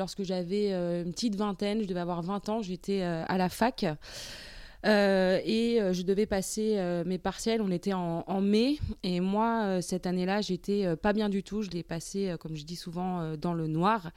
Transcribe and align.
Lorsque 0.00 0.22
j'avais 0.22 0.72
une 0.72 1.12
petite 1.12 1.36
vingtaine, 1.36 1.82
je 1.82 1.86
devais 1.86 2.00
avoir 2.00 2.22
20 2.22 2.48
ans, 2.48 2.62
j'étais 2.62 3.02
à 3.02 3.36
la 3.36 3.48
fac. 3.48 3.84
Euh, 4.86 5.40
et 5.44 5.80
euh, 5.80 5.92
je 5.92 6.02
devais 6.02 6.24
passer 6.24 6.76
euh, 6.78 7.04
mes 7.04 7.18
partiels. 7.18 7.60
On 7.60 7.70
était 7.70 7.92
en, 7.92 8.40
mai. 8.40 8.78
Et 9.02 9.20
moi, 9.20 9.82
cette 9.82 10.06
année-là, 10.06 10.40
j'étais 10.40 10.96
pas 10.96 11.12
bien 11.12 11.28
du 11.28 11.42
tout. 11.42 11.62
Je 11.62 11.70
l'ai 11.70 11.82
passé, 11.82 12.34
comme 12.40 12.56
je 12.56 12.64
dis 12.64 12.76
souvent, 12.76 13.36
dans 13.36 13.52
le 13.52 13.66
noir. 13.66 14.10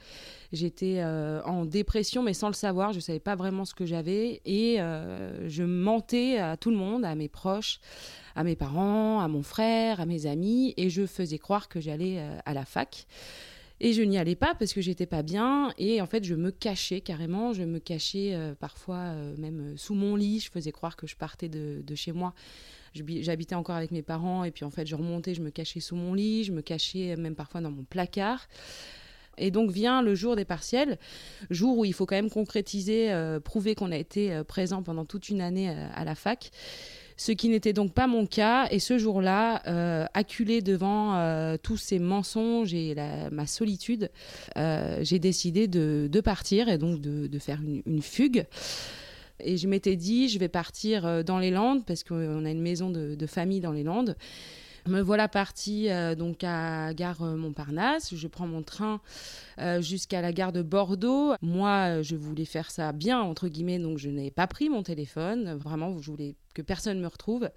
J'étais 0.52 1.04
en 1.04 1.64
dépression, 1.64 2.22
mais 2.22 2.32
sans 2.32 2.48
le 2.48 2.54
savoir. 2.54 2.92
Je 2.92 3.00
savais 3.00 3.20
pas 3.20 3.34
vraiment 3.34 3.64
ce 3.64 3.74
que 3.74 3.84
j'avais. 3.84 4.40
Et 4.46 4.78
je 4.78 5.62
mentais 5.62 6.38
à 6.38 6.56
tout 6.56 6.70
le 6.70 6.76
monde, 6.76 7.04
à 7.04 7.14
mes 7.14 7.28
proches, 7.28 7.80
à 8.34 8.44
mes 8.44 8.56
parents, 8.56 9.20
à 9.20 9.28
mon 9.28 9.42
frère, 9.42 10.00
à 10.00 10.06
mes 10.06 10.26
amis. 10.26 10.72
Et 10.78 10.88
je 10.88 11.04
faisais 11.04 11.38
croire 11.38 11.68
que 11.68 11.80
j'allais 11.80 12.24
à 12.46 12.54
la 12.54 12.64
fac. 12.64 13.06
Et 13.84 13.92
je 13.92 14.00
n'y 14.00 14.16
allais 14.16 14.34
pas 14.34 14.54
parce 14.54 14.72
que 14.72 14.80
j'étais 14.80 15.04
pas 15.04 15.22
bien. 15.22 15.74
Et 15.76 16.00
en 16.00 16.06
fait, 16.06 16.24
je 16.24 16.34
me 16.34 16.50
cachais 16.50 17.02
carrément. 17.02 17.52
Je 17.52 17.64
me 17.64 17.78
cachais 17.78 18.30
euh, 18.32 18.54
parfois 18.54 18.96
euh, 18.96 19.36
même 19.36 19.60
euh, 19.60 19.76
sous 19.76 19.92
mon 19.92 20.16
lit. 20.16 20.40
Je 20.40 20.50
faisais 20.50 20.72
croire 20.72 20.96
que 20.96 21.06
je 21.06 21.14
partais 21.16 21.50
de, 21.50 21.82
de 21.86 21.94
chez 21.94 22.12
moi. 22.12 22.32
J'habitais 22.94 23.54
encore 23.54 23.76
avec 23.76 23.90
mes 23.90 24.00
parents. 24.00 24.42
Et 24.42 24.52
puis 24.52 24.64
en 24.64 24.70
fait, 24.70 24.86
je 24.86 24.96
remontais, 24.96 25.34
je 25.34 25.42
me 25.42 25.50
cachais 25.50 25.80
sous 25.80 25.96
mon 25.96 26.14
lit. 26.14 26.44
Je 26.44 26.52
me 26.52 26.62
cachais 26.62 27.14
même 27.16 27.34
parfois 27.34 27.60
dans 27.60 27.70
mon 27.70 27.84
placard. 27.84 28.48
Et 29.36 29.50
donc 29.50 29.70
vient 29.70 30.00
le 30.00 30.14
jour 30.14 30.34
des 30.34 30.46
partiels, 30.46 30.96
jour 31.50 31.76
où 31.76 31.84
il 31.84 31.92
faut 31.92 32.06
quand 32.06 32.14
même 32.14 32.30
concrétiser, 32.30 33.12
prouver 33.42 33.74
qu'on 33.74 33.90
a 33.90 33.96
été 33.96 34.42
présent 34.46 34.84
pendant 34.84 35.04
toute 35.04 35.28
une 35.28 35.40
année 35.40 35.68
à 35.68 36.04
la 36.04 36.14
fac 36.14 36.52
ce 37.16 37.32
qui 37.32 37.48
n'était 37.48 37.72
donc 37.72 37.92
pas 37.92 38.06
mon 38.06 38.26
cas. 38.26 38.66
Et 38.70 38.78
ce 38.78 38.98
jour-là, 38.98 39.62
euh, 39.66 40.06
acculé 40.14 40.62
devant 40.62 41.16
euh, 41.16 41.56
tous 41.62 41.76
ces 41.76 41.98
mensonges 41.98 42.74
et 42.74 42.94
ma 43.30 43.46
solitude, 43.46 44.10
euh, 44.56 44.98
j'ai 45.02 45.18
décidé 45.18 45.68
de, 45.68 46.20
partir 46.20 46.68
et 46.68 46.78
donc 46.78 47.00
de, 47.00 47.38
faire 47.38 47.60
une, 47.86 48.02
fugue. 48.02 48.46
Et 49.40 49.56
je 49.56 49.68
m'étais 49.68 49.96
dit, 49.96 50.28
je 50.28 50.38
vais 50.38 50.48
partir 50.48 51.24
dans 51.24 51.38
les 51.38 51.50
Landes 51.50 51.84
parce 51.84 52.04
qu'on 52.04 52.44
a 52.44 52.50
une 52.50 52.62
maison 52.62 52.90
de 52.90 53.26
famille 53.26 53.60
dans 53.60 53.72
les 53.72 53.82
Landes. 53.82 54.16
Me 54.86 55.00
voilà 55.00 55.28
partie 55.28 55.88
euh, 55.88 56.14
donc 56.14 56.44
à 56.44 56.92
gare 56.92 57.22
euh, 57.22 57.36
Montparnasse. 57.36 58.14
Je 58.14 58.28
prends 58.28 58.46
mon 58.46 58.62
train 58.62 59.00
euh, 59.58 59.80
jusqu'à 59.80 60.20
la 60.20 60.30
gare 60.30 60.52
de 60.52 60.60
Bordeaux. 60.60 61.32
Moi, 61.40 62.02
je 62.02 62.16
voulais 62.16 62.44
faire 62.44 62.70
ça 62.70 62.92
bien 62.92 63.20
entre 63.20 63.48
guillemets, 63.48 63.78
donc 63.78 63.96
je 63.96 64.10
n'ai 64.10 64.30
pas 64.30 64.46
pris 64.46 64.68
mon 64.68 64.82
téléphone. 64.82 65.54
Vraiment, 65.54 65.98
je 65.98 66.10
voulais 66.10 66.34
que 66.52 66.60
personne 66.60 67.00
me 67.00 67.06
retrouve. 67.06 67.48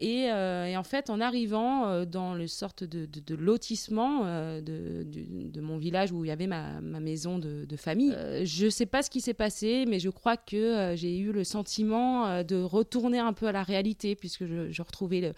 Et, 0.00 0.28
en 0.30 0.82
fait, 0.82 1.08
en 1.08 1.20
arrivant 1.20 2.04
dans 2.04 2.34
le 2.34 2.46
sorte 2.48 2.82
de, 2.82 3.34
lotissement 3.36 4.24
de, 4.60 5.60
mon 5.60 5.78
village 5.78 6.10
où 6.10 6.24
il 6.24 6.28
y 6.28 6.30
avait 6.32 6.48
ma, 6.48 6.80
maison 6.80 7.38
de, 7.38 7.76
famille, 7.76 8.14
je 8.42 8.64
ne 8.64 8.70
sais 8.70 8.86
pas 8.86 9.02
ce 9.02 9.08
qui 9.08 9.20
s'est 9.20 9.34
passé, 9.34 9.84
mais 9.86 10.00
je 10.00 10.10
crois 10.10 10.36
que 10.36 10.94
j'ai 10.96 11.16
eu 11.16 11.30
le 11.30 11.44
sentiment 11.44 12.42
de 12.42 12.60
retourner 12.60 13.20
un 13.20 13.32
peu 13.32 13.46
à 13.46 13.52
la 13.52 13.62
réalité 13.62 14.16
puisque 14.16 14.46
je, 14.46 14.70
je 14.70 14.82
retrouvais 14.82 15.20
le 15.20 15.32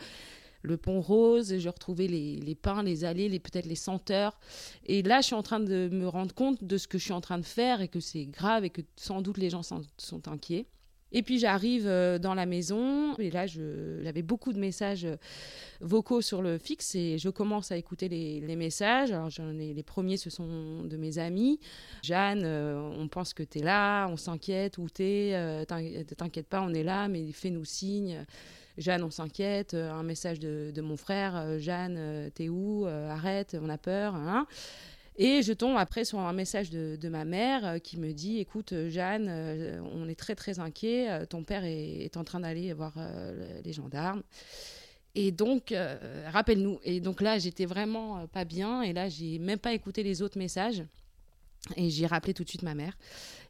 le 0.66 0.76
pont 0.76 1.00
rose, 1.00 1.58
je 1.58 1.68
retrouvais 1.68 2.08
les, 2.08 2.54
pins, 2.54 2.82
les 2.82 3.04
allées, 3.04 3.28
peut-être 3.38 3.66
les 3.66 3.76
senteurs. 3.76 4.38
Et 4.86 5.02
là, 5.02 5.20
je 5.20 5.26
suis 5.26 5.34
en 5.34 5.42
train 5.42 5.60
de 5.60 5.88
me 5.90 6.08
rendre 6.08 6.34
compte 6.34 6.62
de 6.64 6.76
ce 6.76 6.88
que 6.88 6.98
je 6.98 7.04
suis 7.04 7.12
en 7.12 7.20
train 7.20 7.38
de 7.38 7.44
faire 7.44 7.80
et 7.80 7.88
que 7.88 8.00
c'est 8.00 8.26
grave 8.26 8.64
et 8.64 8.70
que 8.70 8.82
sans 8.96 9.22
doute 9.22 9.38
les 9.38 9.50
gens 9.50 9.62
sont, 9.62 10.28
inquiets. 10.28 10.66
Et 11.12 11.22
puis 11.22 11.38
j'arrive 11.38 11.86
euh, 11.86 12.18
dans 12.18 12.34
la 12.34 12.46
maison 12.46 13.14
et 13.18 13.30
là 13.30 13.46
j'avais 13.46 14.22
beaucoup 14.22 14.52
de 14.52 14.58
messages 14.58 15.04
euh, 15.04 15.16
vocaux 15.80 16.20
sur 16.20 16.42
le 16.42 16.58
fixe 16.58 16.96
et 16.96 17.16
je 17.16 17.28
commence 17.28 17.70
à 17.70 17.76
écouter 17.76 18.08
les, 18.08 18.56
messages. 18.56 19.12
Alors 19.12 19.30
les 19.38 19.82
premiers 19.84 20.16
ce 20.16 20.30
sont 20.30 20.82
de 20.82 20.96
mes 20.96 21.18
amis. 21.18 21.60
Jeanne, 22.02 22.42
euh, 22.44 22.90
on 22.98 23.06
pense 23.06 23.34
que 23.34 23.44
tu 23.44 23.60
es 23.60 23.62
là, 23.62 24.08
on 24.08 24.16
s'inquiète 24.16 24.78
où 24.78 24.88
t'es, 24.88 25.64
t'inquiète 26.16 26.48
pas, 26.48 26.60
on 26.60 26.74
est 26.74 26.82
là, 26.84 27.06
mais 27.06 27.30
fais-nous 27.30 27.64
signe. 27.64 28.26
Jeanne, 28.78 29.02
on 29.02 29.10
s'inquiète. 29.10 29.74
Euh, 29.74 29.90
un 29.90 30.02
message 30.02 30.38
de, 30.38 30.80
mon 30.80 30.96
frère, 30.96 31.36
euh, 31.36 31.58
Jeanne, 31.58 31.96
euh, 31.98 32.30
t'es 32.30 32.48
où 32.48 32.86
Arrête, 32.86 33.56
on 33.60 33.68
a 33.68 33.78
peur. 33.78 34.14
Hein. 34.14 34.46
et 35.16 35.42
je 35.42 35.52
tombe 35.52 35.76
après 35.76 36.04
sur 36.04 36.18
un 36.18 36.32
message 36.32 36.70
de, 36.70 37.08
ma 37.08 37.24
mère 37.24 37.80
qui 37.82 37.98
me 37.98 38.12
dit 38.12 38.38
Écoute, 38.38 38.74
Jeanne, 38.88 39.28
on 39.94 40.08
est 40.08 40.18
très 40.18 40.34
très 40.34 40.58
inquiet. 40.58 41.26
Ton 41.26 41.44
père 41.44 41.64
est, 41.64 42.16
en 42.16 42.24
train 42.24 42.40
d'aller 42.40 42.72
voir 42.72 42.94
les 43.64 43.72
gendarmes. 43.72 44.22
Et 45.14 45.32
donc, 45.32 45.74
rappelle-nous. 46.26 46.78
Et 46.84 47.00
donc 47.00 47.22
là, 47.22 47.38
j'étais 47.38 47.64
vraiment 47.64 48.26
pas 48.26 48.44
bien. 48.44 48.82
Et 48.82 48.92
là, 48.92 49.08
j'ai 49.08 49.38
même 49.38 49.58
pas 49.58 49.72
écouté 49.72 50.02
les 50.02 50.20
autres 50.20 50.38
messages. 50.38 50.84
Et 51.76 51.90
j'ai 51.90 52.06
rappelé 52.06 52.32
tout 52.34 52.44
de 52.44 52.48
suite 52.48 52.62
ma 52.62 52.74
mère 52.74 52.96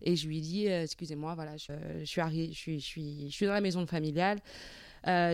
et 0.00 0.16
je 0.16 0.26
lui 0.26 0.38
ai 0.38 0.40
dit 0.40 0.66
excusez-moi 0.66 1.34
voilà 1.34 1.58
je, 1.58 2.04
suis 2.04 2.22
je 2.22 2.54
suis, 2.54 2.80
je 2.80 2.86
suis 2.86 3.28
je 3.28 3.34
suis 3.34 3.44
dans 3.44 3.52
la 3.52 3.60
maison 3.60 3.86
familiale 3.86 4.38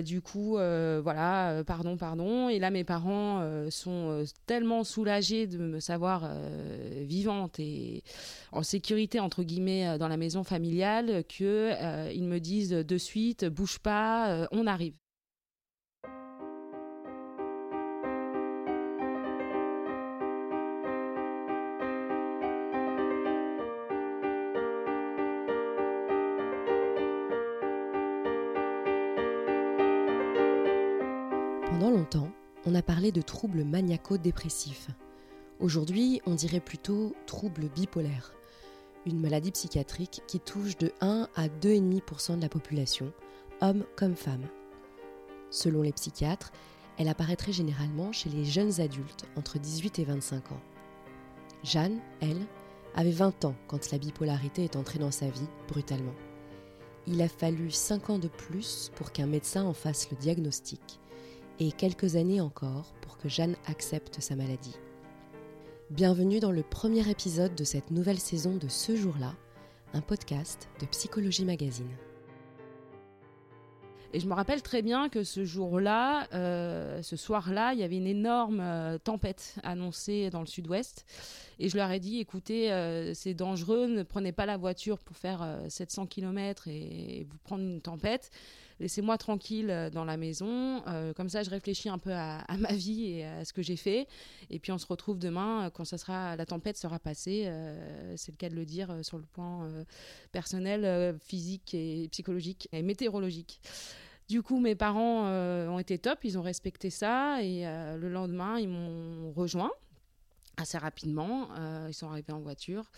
du 0.03 0.21
coup, 0.21 0.59
euh, 0.59 1.01
voilà, 1.03 1.51
euh, 1.51 1.65
pardon, 1.65 1.97
pardon. 1.97 2.49
Et 2.49 2.59
là, 2.59 2.71
mes 2.71 2.85
parents 2.85 3.43
sont 3.71 4.25
tellement 4.47 4.85
soulagés 4.85 5.47
de 5.47 5.59
me 5.59 5.81
savoir 5.81 6.31
vivante 7.01 7.59
et 7.59 8.03
en 8.53 8.63
sécurité, 8.63 9.21
entre 9.21 9.43
guillemets, 9.43 9.99
dans 9.99 10.09
la 10.09 10.17
maison 10.17 10.45
familiale, 10.45 11.25
qu'ils 11.25 11.47
me 11.49 12.39
disent 12.39 12.71
de 12.71 12.99
suite, 12.99 13.45
bouge 13.47 13.79
pas, 13.79 14.49
on 14.53 14.67
arrive. 14.67 15.02
Longtemps, 31.93 32.31
on 32.65 32.75
a 32.75 32.83
parlé 32.83 33.13
de 33.13 33.21
troubles 33.21 33.65
maniaco-dépressifs. 33.65 34.89
Aujourd'hui, 35.61 36.23
on 36.27 36.35
dirait 36.35 36.61
plutôt 36.61 37.15
troubles 37.27 37.69
bipolaires, 37.69 38.33
une 39.05 39.21
maladie 39.21 39.53
psychiatrique 39.53 40.23
qui 40.27 40.41
touche 40.41 40.79
de 40.79 40.93
1 41.01 41.29
à 41.37 41.49
2,5% 41.49 42.37
de 42.37 42.43
la 42.43 42.49
population, 42.49 43.13
hommes 43.61 43.85
comme 43.95 44.17
femmes. 44.17 44.47
Selon 45.51 45.83
les 45.83 45.93
psychiatres, 45.93 46.51
elle 46.99 47.09
apparaîtrait 47.09 47.53
généralement 47.53 48.11
chez 48.11 48.31
les 48.31 48.45
jeunes 48.45 48.81
adultes 48.81 49.27
entre 49.37 49.59
18 49.59 49.99
et 49.99 50.05
25 50.05 50.53
ans. 50.53 50.61
Jeanne, 51.63 51.99
elle, 52.21 52.47
avait 52.95 53.11
20 53.11 53.45
ans 53.45 53.55
quand 53.69 53.91
la 53.91 53.99
bipolarité 53.99 54.65
est 54.65 54.77
entrée 54.77 54.99
dans 54.99 55.11
sa 55.11 55.29
vie 55.29 55.49
brutalement. 55.69 56.15
Il 57.07 57.21
a 57.21 57.29
fallu 57.29 57.71
5 57.71 58.11
ans 58.11 58.19
de 58.19 58.29
plus 58.29 58.91
pour 58.95 59.13
qu'un 59.13 59.27
médecin 59.27 59.65
en 59.65 59.75
fasse 59.75 60.11
le 60.11 60.17
diagnostic 60.17 61.01
et 61.61 61.73
quelques 61.73 62.17
années 62.17 62.41
encore 62.41 62.93
pour 63.01 63.19
que 63.19 63.29
Jeanne 63.29 63.57
accepte 63.67 64.21
sa 64.21 64.37
maladie. 64.37 64.77
Bienvenue 65.91 66.41
dans 66.41 66.53
le 66.53 66.63
premier 66.63 67.09
épisode 67.11 67.55
de 67.55 67.65
cette 67.65 67.91
nouvelle 67.91 68.19
saison 68.19 68.57
de 68.57 68.69
Ce 68.69 68.97
jour-là, 68.97 69.35
un 69.93 70.01
podcast 70.01 70.69
de 70.81 70.87
Psychologie 70.87 71.45
Magazine. 71.45 71.91
Et 74.15 74.21
je 74.21 74.27
me 74.27 74.35
rappelle 74.35 74.61
très 74.61 74.83
bien 74.83 75.09
que 75.09 75.25
ce 75.25 75.45
jour-là, 75.45 76.29
euh, 76.35 77.01
ce 77.03 77.17
soir-là, 77.17 77.73
il 77.73 77.81
y 77.81 77.83
avait 77.83 77.97
une 77.97 78.07
énorme 78.07 78.61
euh, 78.61 78.99
tempête 78.99 79.55
annoncée 79.63 80.29
dans 80.29 80.41
le 80.41 80.47
sud-ouest. 80.47 81.07
Et 81.59 81.71
je 81.71 81.77
leur 81.77 81.91
ai 81.91 81.99
dit, 81.99 82.21
écoutez, 82.21 82.71
euh, 82.71 83.15
c'est 83.15 83.33
dangereux, 83.33 83.87
ne 83.87 84.03
prenez 84.03 84.33
pas 84.33 84.45
la 84.45 84.59
voiture 84.59 84.99
pour 84.99 85.17
faire 85.17 85.47
700 85.69 86.07
km 86.07 86.69
et, 86.69 87.27
vous 87.29 87.39
prendre 87.39 87.63
une 87.63 87.81
tempête. 87.81 88.31
Laissez-moi 88.83 89.17
tranquille 89.17 89.91
dans 89.93 90.05
la 90.05 90.17
maison. 90.19 90.83
comme 91.17 91.29
ça, 91.29 91.43
je 91.43 91.51
réfléchis 91.51 91.89
un 91.89 91.99
peu 91.99 92.13
à, 92.13 92.45
ma 92.59 92.73
vie 92.73 93.13
et 93.13 93.25
à 93.25 93.45
ce 93.45 93.53
que 93.53 93.63
j'ai 93.63 93.77
fait. 93.77 94.07
Et 94.51 94.59
puis 94.59 94.73
on 94.73 94.79
se 94.79 94.87
retrouve 94.87 95.19
demain 95.19 95.71
quand 95.73 95.85
ça 95.85 95.97
sera, 95.97 96.37
la 96.37 96.45
tempête 96.45 96.77
sera 96.77 96.99
passée. 96.99 97.51
c'est 98.17 98.33
le 98.33 98.37
cas 98.37 98.51
de 98.51 98.55
le 98.55 98.67
dire 98.67 98.95
sur 99.03 99.17
le 99.17 99.25
plan 99.25 99.67
personnel, 100.33 101.17
physique 101.21 101.73
et 101.75 102.09
psychologique 102.11 102.69
et 102.73 102.83
météorologique. 102.83 103.61
Du 104.33 104.43
coup, 104.43 104.61
mes 104.61 104.75
parents 104.75 105.27
euh, 105.27 105.69
ont 105.69 105.79
été 105.79 105.99
top, 105.99 106.21
ils 106.25 106.39
ont 106.39 106.43
respecté 106.43 106.89
ça 106.89 107.43
et 107.43 107.67
euh, 107.67 107.99
le 107.99 108.09
lendemain, 108.09 108.59
ils 108.59 108.69
m'ont 108.69 109.31
rejoint 109.33 109.73
assez 110.57 110.79
rapidement. 110.79 111.49
Euh, 111.59 111.89
ils 111.91 111.95
sont 111.95 112.09
arrivés 112.09 112.33
en 112.33 112.41
voiture. 112.41 112.91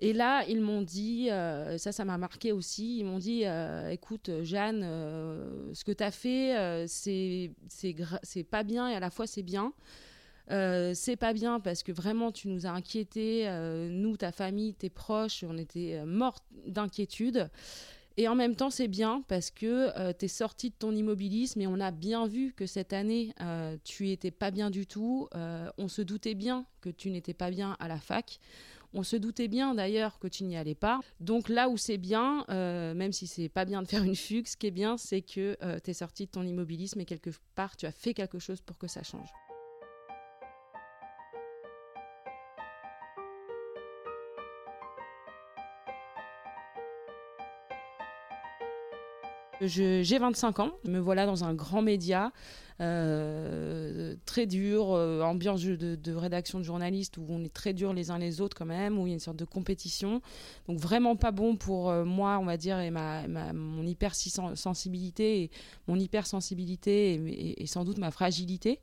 Et 0.00 0.12
là, 0.12 0.44
ils 0.48 0.60
m'ont 0.60 0.82
dit, 0.82 1.28
ça, 1.28 1.92
ça 1.92 2.04
m'a 2.04 2.18
marqué 2.18 2.52
aussi, 2.52 2.98
ils 2.98 3.04
m'ont 3.04 3.18
dit, 3.18 3.44
écoute, 3.90 4.30
Jeanne, 4.42 4.82
ce 5.72 5.84
que 5.84 5.92
tu 5.92 6.02
as 6.02 6.10
fait, 6.10 6.84
c'est 6.88 7.52
c'est 7.68 8.44
pas 8.44 8.64
bien 8.64 8.88
et 8.88 8.94
à 8.96 9.00
la 9.00 9.10
fois 9.10 9.26
c'est 9.26 9.44
bien. 9.44 9.72
c'est 10.48 11.16
pas 11.16 11.32
bien 11.32 11.60
parce 11.60 11.82
que 11.84 11.92
vraiment 11.92 12.32
tu 12.32 12.48
nous 12.48 12.66
as 12.66 12.70
inquiétés, 12.70 13.48
nous, 13.90 14.16
ta 14.16 14.32
famille, 14.32 14.74
tes 14.74 14.90
proches, 14.90 15.44
on 15.48 15.56
était 15.56 16.04
morts 16.04 16.44
d'inquiétude. 16.66 17.48
Et 18.16 18.28
en 18.28 18.36
même 18.36 18.54
temps, 18.54 18.70
c'est 18.70 18.86
bien 18.86 19.24
parce 19.26 19.50
que 19.50 19.90
euh, 19.98 20.12
tu 20.16 20.26
es 20.26 20.28
sorti 20.28 20.70
de 20.70 20.74
ton 20.78 20.92
immobilisme 20.92 21.60
et 21.60 21.66
on 21.66 21.80
a 21.80 21.90
bien 21.90 22.26
vu 22.26 22.52
que 22.52 22.66
cette 22.66 22.92
année, 22.92 23.34
euh, 23.40 23.76
tu 23.82 24.10
étais 24.10 24.30
pas 24.30 24.52
bien 24.52 24.70
du 24.70 24.86
tout. 24.86 25.28
Euh, 25.34 25.68
on 25.78 25.88
se 25.88 26.00
doutait 26.00 26.34
bien 26.34 26.64
que 26.80 26.90
tu 26.90 27.10
n'étais 27.10 27.34
pas 27.34 27.50
bien 27.50 27.76
à 27.80 27.88
la 27.88 27.98
fac. 27.98 28.38
On 28.96 29.02
se 29.02 29.16
doutait 29.16 29.48
bien 29.48 29.74
d'ailleurs 29.74 30.20
que 30.20 30.28
tu 30.28 30.44
n'y 30.44 30.56
allais 30.56 30.76
pas. 30.76 31.00
Donc 31.18 31.48
là 31.48 31.68
où 31.68 31.76
c'est 31.76 31.98
bien, 31.98 32.44
même 32.48 33.12
si 33.12 33.26
c'est 33.26 33.48
pas 33.48 33.64
bien 33.64 33.82
de 33.82 33.88
faire 33.88 34.04
une 34.04 34.14
fugue, 34.14 34.46
ce 34.46 34.56
qui 34.56 34.68
est 34.68 34.70
bien, 34.70 34.96
c'est 34.96 35.20
que 35.20 35.56
tu 35.80 35.90
es 35.90 35.94
sorti 35.94 36.26
de 36.26 36.30
ton 36.30 36.44
immobilisme 36.44 37.00
et 37.00 37.04
quelque 37.04 37.30
part 37.56 37.76
tu 37.76 37.86
as 37.86 37.92
fait 37.92 38.14
quelque 38.14 38.38
chose 38.38 38.60
pour 38.60 38.78
que 38.78 38.86
ça 38.86 39.02
change. 39.02 39.28
J'ai 49.60 50.18
25 50.18 50.60
ans, 50.60 50.72
me 50.84 50.98
voilà 50.98 51.26
dans 51.26 51.44
un 51.44 51.54
grand 51.54 51.80
média, 51.80 52.32
euh, 52.80 54.16
très 54.26 54.46
dur, 54.46 54.92
euh, 54.92 55.22
ambiance 55.22 55.62
de, 55.62 56.14
rédaction 56.14 56.58
de 56.58 56.64
journalistes 56.64 57.18
où 57.18 57.24
on 57.28 57.44
est 57.44 57.52
très 57.52 57.72
dur 57.72 57.92
les 57.92 58.10
uns 58.10 58.18
les 58.18 58.40
autres 58.40 58.56
quand 58.56 58.66
même, 58.66 58.98
où 58.98 59.06
il 59.06 59.10
y 59.10 59.12
a 59.12 59.14
une 59.14 59.20
sorte 59.20 59.36
de 59.36 59.44
compétition. 59.44 60.20
Donc 60.66 60.80
vraiment 60.80 61.14
pas 61.14 61.30
bon 61.30 61.56
pour 61.56 61.90
euh, 61.90 62.04
moi, 62.04 62.38
on 62.40 62.44
va 62.44 62.56
dire, 62.56 62.80
et 62.80 62.90
ma, 62.90 63.28
mon 63.52 63.86
hypersensibilité, 63.86 65.50
mon 65.86 65.96
hypersensibilité 65.96 67.54
et, 67.60 67.66
sans 67.66 67.84
doute 67.84 67.98
ma 67.98 68.10
fragilité. 68.10 68.80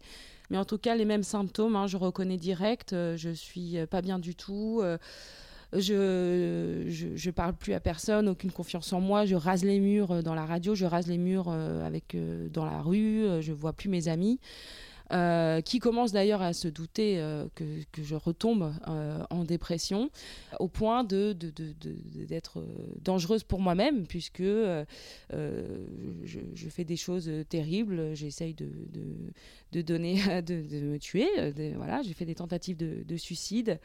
Mais 0.50 0.58
en 0.58 0.66
tout 0.66 0.78
cas, 0.78 0.96
les 0.96 1.06
mêmes 1.06 1.24
symptômes, 1.24 1.76
hein, 1.76 1.88
je 1.88 1.98
reconnais 1.98 2.38
direct, 2.38 2.92
je 2.92 3.30
suis 3.34 3.78
pas 3.90 4.02
bien 4.02 4.20
du 4.20 4.36
tout 4.36 4.82
je, 5.74 7.14
je, 7.16 7.32
parle 7.32 7.54
plus 7.54 7.74
à 7.74 7.80
personne, 7.80 8.28
aucune 8.28 8.52
confiance 8.52 8.92
en 8.92 9.00
moi, 9.00 9.26
je 9.26 9.36
rase 9.36 9.64
les 9.64 9.80
murs 9.80 10.12
euh, 10.12 10.22
dans 10.22 10.36
la 10.36 10.46
radio, 10.46 10.76
je 10.76 10.86
rase 10.86 11.08
les 11.08 11.18
murs 11.18 11.48
euh, 11.48 11.86
avec, 11.86 12.16
euh, 12.16 12.50
dans 12.50 12.66
la 12.66 12.82
rue, 12.82 13.26
je 13.42 13.54
vois 13.54 13.74
plus 13.74 13.90
mes 13.90 14.08
amis. 14.08 14.40
Qui 15.66 15.80
commence 15.80 16.12
d'ailleurs 16.12 16.42
à 16.42 16.54
se 16.54 16.68
douter 16.68 17.16
que, 17.56 17.64
que, 17.92 18.04
je 18.04 18.16
retombe 18.16 18.74
en 19.30 19.44
dépression, 19.44 20.10
au 20.60 20.68
point 20.68 21.04
d'être 21.04 22.64
dangereuse 23.02 23.44
pour 23.44 23.60
moi-même, 23.60 24.08
puisque 24.08 24.42
je, 24.42 24.86
fais 26.70 26.86
des 26.86 26.98
choses 26.98 27.30
terribles, 27.50 28.16
j'essaye 28.16 28.54
de, 28.54 28.68
donner, 29.82 30.16
de, 30.42 30.80
me 30.82 30.98
tuer. 30.98 31.28
Euh, 31.38 31.74
voilà, 31.76 32.02
j'ai 32.02 32.14
fait 32.14 32.26
des 32.26 32.36
tentatives 32.36 32.78
de, 32.78 33.04
de 33.06 33.18
suicide 33.18 33.80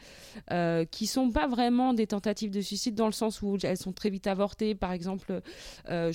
euh, 0.51 0.85
qui 0.85 1.07
sont 1.07 1.31
pas 1.31 1.47
vraiment 1.47 1.95
des 1.95 2.07
tentatives 2.07 2.51
de 2.51 2.61
suicide 2.61 2.95
dans 2.95 3.07
le 3.07 3.13
sens 3.13 3.43
où 3.43 3.57
elles 3.63 3.77
sont 3.77 3.93
très 3.93 4.11
vite 4.11 4.27
avortées. 4.27 4.75
Par 4.75 4.93
exemple, 4.93 5.41
euh, 5.91 6.13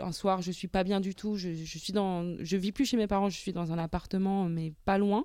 un 0.00 0.12
soir, 0.12 0.42
je 0.42 0.52
suis 0.52 0.68
pas 0.68 0.84
bien 0.84 1.00
du 1.00 1.14
tout. 1.14 1.36
Je, 1.36 1.52
je, 1.52 1.78
suis 1.78 1.92
dans, 1.92 2.36
je 2.42 2.56
vis 2.56 2.72
plus 2.72 2.86
chez 2.86 2.96
mes 2.96 3.06
parents. 3.06 3.28
Je 3.28 3.38
suis 3.38 3.52
dans 3.52 3.72
un 3.72 3.78
appartement, 3.78 4.33
mais 4.48 4.72
pas 4.84 4.98
loin. 4.98 5.24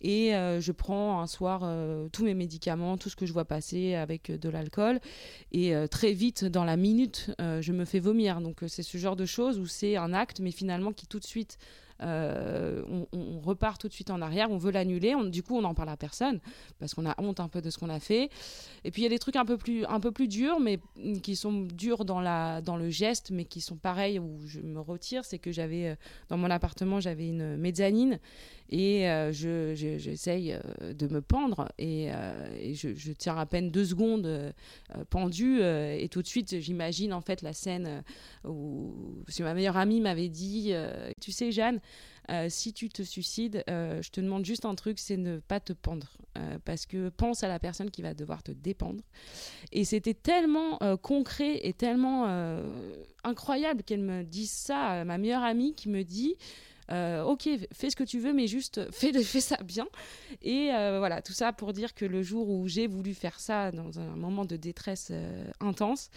Et 0.00 0.34
euh, 0.34 0.60
je 0.60 0.72
prends 0.72 1.20
un 1.20 1.26
soir 1.26 1.60
tous 2.12 2.24
mes 2.24 2.34
médicaments, 2.34 2.96
tout 2.96 3.10
ce 3.10 3.16
que 3.16 3.26
je 3.26 3.32
vois 3.32 3.44
passer 3.44 3.94
avec 3.94 4.30
de 4.30 4.48
l'alcool. 4.48 5.00
Et 5.52 5.74
très 5.90 6.12
vite, 6.12 6.44
dans 6.44 6.64
la 6.64 6.76
minute, 6.76 7.30
je 7.38 7.72
me 7.72 7.84
fais 7.84 8.00
vomir. 8.00 8.40
Donc 8.40 8.64
c'est 8.66 8.82
ce 8.82 8.98
genre 8.98 9.16
de 9.16 9.26
choses 9.26 9.58
où 9.58 9.66
c'est 9.66 9.96
un 9.96 10.12
acte, 10.12 10.40
mais 10.40 10.50
finalement 10.50 10.92
qui 10.92 11.06
tout 11.06 11.18
de 11.18 11.24
suite 11.24 11.58
euh, 12.02 12.82
on, 13.12 13.40
repart 13.40 13.80
tout 13.80 13.88
de 13.88 13.92
suite 13.92 14.10
en 14.10 14.20
arrière, 14.20 14.50
on 14.50 14.58
veut 14.58 14.70
l'annuler, 14.70 15.14
du 15.26 15.42
coup 15.42 15.56
on 15.56 15.62
n'en 15.62 15.74
parle 15.74 15.88
à 15.88 15.96
personne 15.96 16.40
parce 16.78 16.94
qu'on 16.94 17.08
a 17.08 17.14
honte 17.18 17.40
un 17.40 17.48
peu 17.48 17.62
de 17.62 17.70
ce 17.70 17.78
qu'on 17.78 17.88
a 17.88 18.00
fait. 18.00 18.30
Et 18.84 18.90
puis 18.90 19.02
il 19.02 19.04
y 19.04 19.06
a 19.06 19.10
des 19.10 19.18
trucs 19.18 19.36
un 19.36 19.44
peu 19.44 19.56
plus, 19.56 19.84
un 19.86 20.00
peu 20.00 20.12
plus 20.12 20.28
durs, 20.28 20.60
mais 20.60 20.78
qui 21.22 21.36
sont 21.36 21.62
durs 21.62 22.04
dans, 22.04 22.20
la, 22.20 22.60
dans 22.60 22.76
le 22.76 22.90
geste, 22.90 23.30
mais 23.30 23.44
qui 23.44 23.60
sont 23.60 23.76
pareils 23.76 24.18
où 24.18 24.38
je 24.46 24.60
me 24.60 24.80
retire, 24.80 25.24
c'est 25.24 25.38
que 25.38 25.52
j'avais 25.52 25.88
euh, 25.88 25.94
dans 26.28 26.36
mon 26.36 26.50
appartement 26.50 27.00
j'avais 27.00 27.28
une 27.28 27.56
mezzanine 27.56 28.18
et 28.70 29.08
euh, 29.08 29.32
je, 29.32 29.74
j'essaye 29.74 30.52
euh, 30.52 30.92
de 30.92 31.08
me 31.08 31.20
pendre 31.20 31.68
et, 31.78 32.12
euh, 32.12 32.74
je, 32.74 33.12
tiens 33.12 33.36
à 33.36 33.46
peine 33.46 33.70
deux 33.70 33.84
secondes 33.84 34.52
pendu 35.10 35.60
et 35.60 36.08
tout 36.10 36.22
de 36.22 36.26
suite 36.26 36.60
j'imagine 36.60 37.12
en 37.12 37.20
fait 37.20 37.42
la 37.42 37.52
scène 37.52 38.02
où 38.44 38.94
parce 39.26 39.40
ma 39.40 39.54
meilleure 39.54 39.76
amie 39.76 40.00
m'avait 40.00 40.28
dit 40.28 40.72
tu 41.20 41.32
sais 41.32 41.50
Jeanne 41.50 41.80
si 42.48 42.72
tu 42.72 42.88
te 42.88 43.02
suicides, 43.02 43.64
je 43.66 44.10
te 44.10 44.20
demande 44.20 44.44
juste 44.44 44.64
un 44.64 44.74
truc, 44.74 44.98
c'est 44.98 45.16
ne 45.16 45.38
pas 45.38 45.60
te 45.60 45.72
pendre. 45.72 46.08
parce 46.64 46.86
que 46.86 47.08
pense 47.08 47.42
à 47.42 47.48
la 47.48 47.58
personne 47.58 47.90
qui 47.90 48.02
va 48.02 48.14
devoir 48.14 48.42
te 48.42 48.52
dépendre. 48.52 49.02
Et 49.72 49.84
c'était 49.84 50.14
tellement 50.14 50.78
concret 51.02 51.60
et 51.66 51.72
tellement 51.72 52.26
incroyable 53.24 53.82
qu'elle 53.82 54.02
me 54.02 54.22
dise 54.22 54.50
ça, 54.50 55.04
ma 55.04 55.18
meilleure 55.18 55.42
amie 55.42 55.74
qui 55.74 55.88
me 55.88 56.04
dit 56.04 56.36
euh, 56.90 57.22
ok, 57.22 57.48
fais 57.72 57.90
ce 57.90 57.96
que 57.96 58.04
tu 58.04 58.18
veux, 58.18 58.32
mais 58.32 58.46
juste 58.46 58.90
fais, 58.92 59.12
ça 59.22 59.56
bien. 59.62 59.86
Et 60.42 60.70
euh, 60.72 60.98
voilà, 60.98 61.22
tout 61.22 61.32
ça 61.32 61.52
pour 61.52 61.72
dire 61.72 61.94
que 61.94 62.04
le 62.04 62.22
jour 62.22 62.48
où 62.48 62.66
j'ai 62.66 62.86
voulu 62.86 63.14
faire 63.14 63.38
ça 63.38 63.70
dans 63.70 64.00
un 64.00 64.16
moment 64.16 64.44
de 64.44 64.56
détresse 64.56 65.08
euh, 65.10 65.44
intense, 65.60 66.10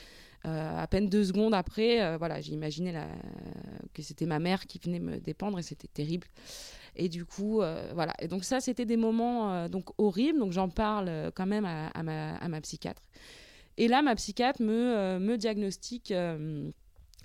à 0.43 0.87
peine 0.87 1.07
deux 1.07 1.23
secondes 1.23 1.53
après, 1.53 2.17
voilà, 2.17 2.41
j'ai 2.41 2.53
imaginé 2.53 2.93
que 3.93 4.01
c'était 4.01 4.25
ma 4.25 4.39
mère 4.39 4.65
qui 4.65 4.79
venait 4.79 4.99
me 4.99 5.19
dépendre 5.19 5.59
et 5.59 5.63
c'était 5.63 5.87
terrible. 5.87 6.27
Et 6.95 7.09
du 7.09 7.25
coup, 7.25 7.61
voilà. 7.93 8.13
Et 8.19 8.27
donc 8.27 8.43
ça, 8.43 8.59
c'était 8.59 8.85
des 8.85 8.97
moments 8.97 9.69
donc 9.69 9.89
horribles. 9.97 10.39
Donc 10.39 10.51
j'en 10.51 10.69
parle 10.69 11.31
quand 11.35 11.45
même 11.45 11.65
à, 11.65 12.03
ma, 12.03 12.61
psychiatre. 12.61 13.01
Et 13.77 13.87
là, 13.87 14.01
ma 14.01 14.15
psychiatre 14.15 14.61
me, 14.61 15.17
me 15.19 15.37
diagnostique 15.37 16.13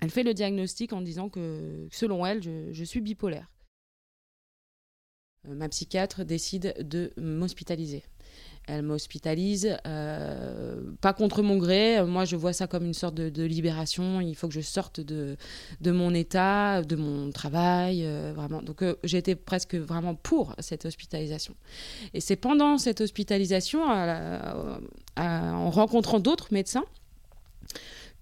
elle 0.01 0.09
fait 0.09 0.23
le 0.23 0.33
diagnostic 0.33 0.93
en 0.93 1.01
disant 1.01 1.29
que, 1.29 1.87
selon 1.91 2.25
elle, 2.25 2.41
je, 2.41 2.83
suis 2.83 3.01
bipolaire. 3.01 3.51
Euh, 5.47 5.55
ma 5.55 5.67
psychiatre 5.69 6.23
décide 6.23 6.73
de 6.79 7.11
m'hospitaliser. 7.17 8.03
Elle 8.71 8.83
m'hospitalise, 8.83 9.77
euh, 9.87 10.79
pas 11.01 11.13
contre 11.13 11.41
mon 11.41 11.57
gré. 11.57 12.05
Moi, 12.05 12.25
je 12.25 12.35
vois 12.35 12.53
ça 12.53 12.67
comme 12.67 12.85
une 12.85 12.93
sorte 12.93 13.15
de, 13.15 13.43
libération. 13.43 14.21
Il 14.21 14.35
faut 14.35 14.47
que 14.47 14.53
je 14.53 14.61
sorte 14.61 14.99
de, 14.99 15.37
de 15.81 15.91
mon 15.91 16.13
état, 16.13 16.83
de 16.83 16.95
mon 16.95 17.31
travail, 17.31 18.03
euh, 18.05 18.31
vraiment. 18.35 18.61
Donc, 18.61 18.83
j'étais 19.03 19.33
presque 19.33 19.73
vraiment 19.73 20.13
pour 20.13 20.55
cette 20.59 20.85
hospitalisation. 20.85 21.55
Et 22.13 22.21
c'est 22.21 22.35
pendant 22.35 22.77
cette 22.77 23.01
hospitalisation, 23.01 23.81
en 25.17 25.69
rencontrant 25.71 26.19
d'autres 26.19 26.49
médecins, 26.51 26.85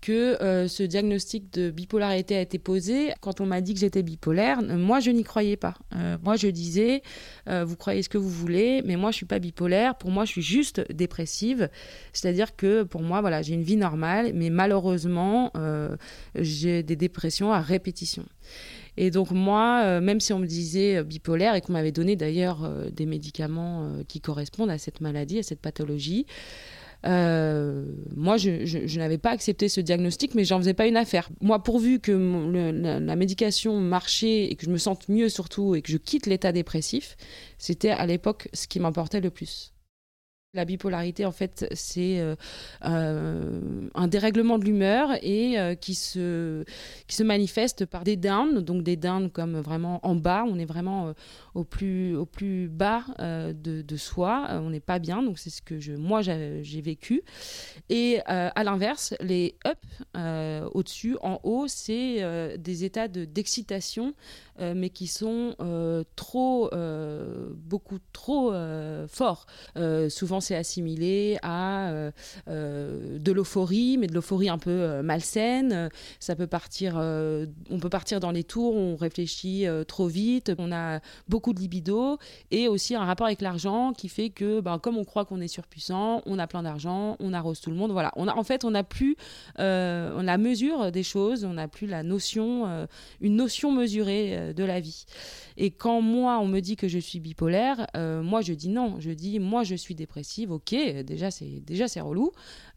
que 0.02 0.42
euh, 0.42 0.68
ce 0.68 0.84
diagnostic 0.84 1.52
de 1.54 1.70
bipolarité 1.70 2.36
a 2.36 2.42
été 2.42 2.60
posé. 2.60 3.12
Quand 3.22 3.42
on 3.42 3.46
m'a 3.46 3.62
dit 3.62 3.74
que 3.74 3.80
j'étais 3.80 4.04
bipolaire, 4.04 4.60
euh, 4.62 4.78
moi 4.78 5.00
je 5.00 5.12
n'y 5.12 5.24
croyais 5.24 5.58
pas. 5.58 5.76
Euh, 5.96 6.18
moi 6.24 6.36
je 6.36 6.48
disais, 6.48 7.02
vous 7.48 7.76
croyez 7.76 8.04
ce 8.04 8.10
que 8.10 8.18
vous 8.18 8.30
voulez, 8.30 8.82
mais 8.86 8.96
moi 8.96 9.12
je 9.12 9.18
suis 9.18 9.26
pas 9.26 9.40
bipolaire. 9.40 9.96
Pour 9.96 10.12
moi 10.12 10.26
je 10.26 10.32
suis 10.32 10.42
juste 10.42 10.82
dépressive. 10.92 11.70
C'est-à-dire 12.14 12.56
que 12.56 12.84
pour 12.84 13.02
moi 13.02 13.22
voilà 13.22 13.42
j'ai 13.42 13.54
une 13.54 13.64
vie 13.64 13.78
normale, 13.78 14.32
mais 14.34 14.50
malheureusement 14.50 15.52
j'ai 16.36 16.84
des 16.84 16.96
dépressions 16.96 17.52
à 17.52 17.62
répétition. 17.62 18.26
Et 18.98 19.12
donc 19.12 19.32
moi, 19.32 20.02
même 20.02 20.20
si 20.20 20.34
on 20.34 20.40
me 20.40 20.48
disait 20.48 21.04
bipolaire 21.04 21.56
et 21.56 21.62
qu'on 21.62 21.74
m'avait 21.74 21.92
donné 21.92 22.16
d'ailleurs 22.16 22.70
des 22.92 23.06
médicaments 23.06 23.92
qui 24.08 24.22
correspondent 24.22 24.72
à 24.72 24.78
cette 24.78 25.02
maladie, 25.02 25.40
à 25.40 25.44
cette 25.44 25.62
pathologie, 25.62 26.26
euh, 27.06 27.86
moi, 28.16 28.38
je, 28.38 28.98
n'avais 28.98 29.18
pas 29.18 29.32
accepté 29.32 29.70
ce 29.70 29.82
diagnostic, 29.82 30.36
mais 30.36 30.44
j'en 30.44 30.60
faisais 30.60 30.74
pas 30.74 30.88
une 30.88 30.98
affaire. 30.98 31.30
Moi, 31.42 31.62
pourvu 31.64 32.00
que 32.00 32.12
la, 32.12 33.16
médication 33.16 33.80
marchait 33.80 34.46
et 34.46 34.56
que 34.56 34.66
je 34.66 34.72
me 34.72 34.78
sente 34.78 35.10
mieux 35.10 35.30
surtout 35.30 35.76
et 35.76 35.82
que 35.82 35.92
je 35.92 35.98
quitte 35.98 36.26
l'état 36.26 36.52
dépressif, 36.52 37.16
c'était 37.58 37.90
à 37.90 38.06
l'époque 38.06 38.50
ce 38.54 38.68
qui 38.68 38.80
m'importait 38.80 39.22
le 39.22 39.30
plus. 39.30 39.74
La 40.54 40.64
bipolarité, 40.64 41.26
en 41.26 41.34
fait, 41.34 41.68
c'est 41.74 42.22
euh, 42.22 42.38
euh, 42.86 43.60
un 43.94 44.08
dérèglement 44.08 44.58
de 44.58 44.64
l'humeur 44.64 45.10
et 45.22 45.60
euh, 45.60 45.76
qui, 45.76 45.94
se, 45.94 46.64
manifeste 47.22 47.86
par 47.86 48.06
des 48.06 48.16
downs, 48.16 48.62
donc 48.62 48.82
des 48.82 48.96
downs 48.96 49.30
comme 49.30 49.60
vraiment 49.60 50.00
en 50.08 50.16
bas, 50.16 50.46
on 50.48 50.58
est 50.58 50.66
vraiment 50.66 51.14
au, 51.54 51.66
plus, 51.66 52.70
bas 52.70 53.04
de, 53.20 53.98
soi, 53.98 54.48
on 54.52 54.70
n'est 54.70 54.80
pas 54.80 55.00
bien, 55.00 55.22
donc 55.22 55.38
c'est 55.38 55.50
ce 55.50 55.62
que 55.62 55.98
moi 55.98 56.22
j'ai 56.22 56.82
vécu. 56.82 57.24
Et 57.90 58.22
à 58.26 58.64
l'inverse, 58.64 59.16
les 59.20 59.58
up, 59.68 59.80
au-dessus, 60.74 61.18
en 61.22 61.42
haut, 61.44 61.68
c'est 61.68 62.58
des 62.58 62.86
états 62.86 63.10
d'excitation, 63.10 64.14
mais 64.60 64.90
qui 64.92 65.08
sont 65.08 65.56
trop, 66.16 66.70
beaucoup 67.58 68.00
trop 68.14 68.54
forts. 69.08 69.46
souvent, 70.10 70.37
c'est 70.40 70.56
assimilé 70.56 71.38
à 71.42 71.90
euh, 71.90 72.12
euh, 72.48 73.20
de 73.20 73.32
l'euphorie, 73.32 73.98
mais 73.98 74.08
de 74.08 74.14
l'euphorie 74.14 74.50
un 74.50 74.58
peu 74.58 74.70
euh, 74.70 75.02
malsaine. 75.02 75.90
Ça 76.20 76.36
peut 76.36 76.48
partir, 76.48 76.96
on 76.96 77.80
peut 77.80 77.90
partir 77.90 78.20
dans 78.20 78.32
les 78.32 78.44
tours, 78.44 78.76
on 78.76 78.96
réfléchit 78.96 79.66
trop 79.88 80.08
vite, 80.08 80.52
on 80.58 80.72
a 80.72 81.00
beaucoup 81.28 81.54
de 81.54 81.60
libido 81.60 82.18
et 82.52 82.68
aussi 82.68 82.96
un 82.96 83.06
rapport 83.06 83.28
avec 83.28 83.42
l'argent 83.42 83.94
qui 83.94 84.10
fait 84.10 84.30
que, 84.30 84.62
ben, 84.62 84.80
comme 84.80 84.98
on 84.98 85.04
croit 85.04 85.26
qu'on 85.26 85.42
est 85.42 85.48
surpuissant, 85.48 86.22
on 86.26 86.40
a 86.40 86.48
plein 86.48 86.64
d'argent, 86.64 87.16
on 87.20 87.34
arrose 87.34 87.60
tout 87.60 87.70
le 87.70 87.76
monde. 87.76 87.92
Voilà, 87.92 88.12
on 88.16 88.28
a, 88.28 88.36
en 88.36 88.44
fait, 88.44 88.66
on 88.66 88.72
n'a 88.72 88.84
plus 88.84 89.16
on 89.58 90.22
la 90.24 90.38
mesure 90.38 90.92
des 90.92 91.04
choses, 91.04 91.44
on 91.44 91.54
n'a 91.54 91.68
plus 91.68 91.88
la 91.88 92.04
notion, 92.04 92.88
une 93.22 93.36
notion 93.36 93.72
mesurée 93.72 94.54
de 94.54 94.64
la 94.64 94.80
vie. 94.80 95.06
Et 95.58 95.72
quand 95.72 96.02
moi, 96.02 96.40
on 96.40 96.48
me 96.48 96.60
dit 96.60 96.76
que 96.76 96.88
je 96.88 97.00
suis 97.00 97.20
bipolaire, 97.20 97.88
moi, 97.96 98.42
je 98.42 98.54
dis 98.54 98.70
non. 98.70 99.00
Je 99.00 99.12
dis, 99.12 99.40
moi, 99.40 99.64
je 99.64 99.76
suis 99.76 99.96
dépressive 99.96 100.27
ok, 100.50 100.76
déjà 101.06 101.32
c'est 101.32 101.62
déjà 101.66 101.88
c'est 101.88 102.02
relou, 102.02 102.32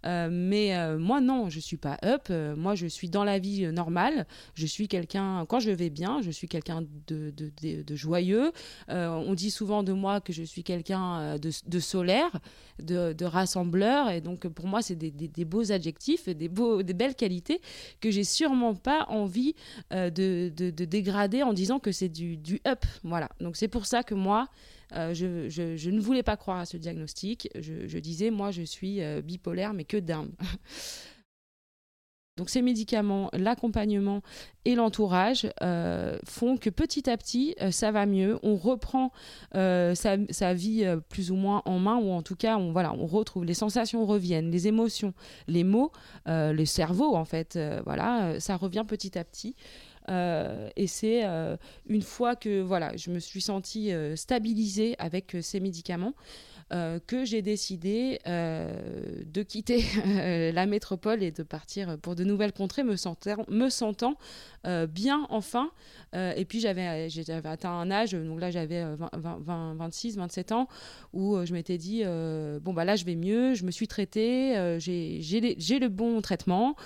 euh, 0.07 0.29
mais 0.31 0.77
euh, 0.77 0.99
moi 0.99 1.21
non, 1.21 1.49
je 1.49 1.61
suis 1.61 1.77
pas 1.77 1.99
up, 2.05 2.29
euh, 2.31 2.57
moi 2.57 2.75
je 2.75 2.87
suis 2.87 3.11
dans 3.11 3.25
la 3.25 3.39
vie 3.39 3.67
normale, 3.73 4.27
je 4.55 4.67
suis 4.67 4.89
quelqu'un, 4.89 5.45
quand 5.49 5.61
je 5.61 5.71
vais 5.71 5.91
bien, 5.91 6.23
je 6.23 6.31
suis 6.31 6.49
quelqu'un 6.49 6.83
de, 7.07 7.31
de, 7.31 7.83
de, 7.83 7.97
joyeux, 7.97 8.53
on 8.89 9.35
dit 9.35 9.51
souvent 9.51 9.83
de 9.83 9.93
moi 9.93 10.21
que 10.21 10.33
je 10.33 10.43
suis 10.43 10.63
quelqu'un 10.63 11.39
de, 11.39 11.81
solaire, 11.81 12.41
de, 12.81 13.25
rassembleur, 13.25 14.11
et 14.11 14.21
donc 14.21 14.47
pour 14.49 14.67
moi 14.67 14.83
c'est 14.83 14.97
des, 14.97 15.11
des, 15.11 15.45
beaux 15.45 15.73
adjectifs, 15.73 16.29
des, 16.29 16.49
beaux, 16.49 16.83
des 16.83 16.95
belles 16.95 17.15
qualités 17.15 17.61
que 18.01 18.11
j'ai 18.11 18.25
sûrement 18.25 18.75
pas 18.75 19.07
envie 19.09 19.55
de, 19.91 20.51
dégrader 20.71 21.43
en 21.43 21.53
disant 21.53 21.79
que 21.79 21.93
c'est 21.93 22.09
du, 22.09 22.37
du 22.37 22.61
up, 22.67 22.85
voilà. 23.05 23.29
Donc 23.41 23.57
c'est 23.57 23.69
pour 23.69 23.87
ça 23.87 24.03
que 24.03 24.15
moi, 24.15 24.49
euh, 24.97 25.15
je, 25.15 25.91
ne 25.91 26.01
voulais 26.01 26.23
pas 26.23 26.37
croire 26.37 26.59
à 26.59 26.67
ce 26.67 26.77
diagnostic. 26.77 27.49
Je, 27.59 27.99
disais, 27.99 28.31
moi, 28.31 28.51
je 28.51 28.63
suis 28.63 29.03
euh, 29.03 29.23
bipolaire, 29.23 29.75
mais 29.75 29.85
que 29.85 29.97
d'âme. 29.97 30.33
Donc 32.37 32.49
ces 32.49 32.63
médicaments, 32.63 33.29
l'accompagnement 33.35 34.23
et 34.65 34.75
l'entourage 34.75 35.47
euh, 35.63 36.19
font 36.25 36.57
que 36.57 36.71
petit 36.71 37.11
à 37.11 37.19
petit, 37.19 37.55
ça 37.71 37.93
va 37.93 38.07
mieux. 38.07 38.39
On 38.43 38.57
reprend 38.57 39.13
sa, 39.53 40.55
vie 40.55 40.87
plus 41.11 41.31
ou 41.31 41.35
moins 41.35 41.61
en 41.67 41.79
main, 41.79 41.97
ou 41.97 42.11
en 42.11 42.23
tout 42.23 42.37
cas, 42.37 42.57
on, 42.57 42.73
voilà, 42.73 42.95
on 42.95 43.05
retrouve 43.05 43.45
les 43.45 43.53
sensations 43.53 44.07
reviennent, 44.07 44.51
les 44.51 44.69
émotions, 44.69 45.13
les 45.49 45.65
mots, 45.65 45.93
le 46.25 46.65
cerveau 46.65 47.15
en 47.15 47.27
fait. 47.27 47.59
voilà, 47.85 48.41
ça 48.41 48.57
revient 48.57 48.85
petit 48.89 49.19
à 49.19 49.25
petit. 49.25 49.55
Euh, 50.09 50.69
et 50.77 50.87
c'est 50.87 51.25
euh, 51.25 51.57
une 51.87 52.03
fois 52.03 52.37
que 52.37 52.61
voilà, 52.61 52.97
je 52.97 53.11
me 53.11 53.19
suis 53.19 53.41
sentie 53.41 53.93
euh, 53.93 54.17
stabilisée 54.17 54.97
avec 54.99 55.37
ces 55.43 55.61
médicaments. 55.61 56.15
Que 56.71 57.25
j'ai 57.25 57.43
décidé 57.43 58.19
de 58.27 59.43
quitter 59.43 59.85
la 60.53 60.67
métropole 60.67 61.23
et 61.23 61.33
de 61.33 61.43
partir 61.43 61.99
pour 61.99 62.15
de 62.15 62.25
nouvelles 62.25 62.53
contrées, 62.53 62.85
me 62.85 62.97
sentant, 62.97 64.17
bien 64.89 65.27
enfin. 65.31 65.71
et 66.15 66.45
puis 66.45 66.61
j'avais, 66.61 67.09
atteint 67.45 67.71
un 67.71 67.91
âge, 67.91 68.13
donc 68.13 68.41
là 68.41 68.51
j'avais 68.51 68.85
26, 69.13 70.17
27 70.17 70.53
ans, 70.53 70.69
où 71.13 71.45
je 71.45 71.53
m'étais 71.53 71.79
dit, 71.79 72.05
bon 72.05 72.73
bah 72.73 72.85
là 72.85 72.97
je 72.97 73.05
vais 73.05 73.17
mieux, 73.17 73.55
je 73.55 73.65
me 73.65 73.71
suis 73.71 73.89
traitée, 73.89 74.77
j'ai, 74.79 75.79
le 75.81 75.89
bon 75.89 76.21
traitement, 76.21 76.77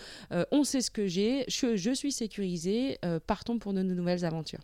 on 0.50 0.64
sait 0.64 0.80
ce 0.80 0.90
que 0.90 1.06
j'ai, 1.06 1.44
je, 1.48 1.76
je 1.76 1.90
suis 1.90 2.12
sécurisée, 2.12 2.98
euh, 3.04 3.20
partons 3.20 3.58
pour 3.58 3.72
de, 3.72 3.82
nouvelles 3.82 4.24
aventures. 4.24 4.60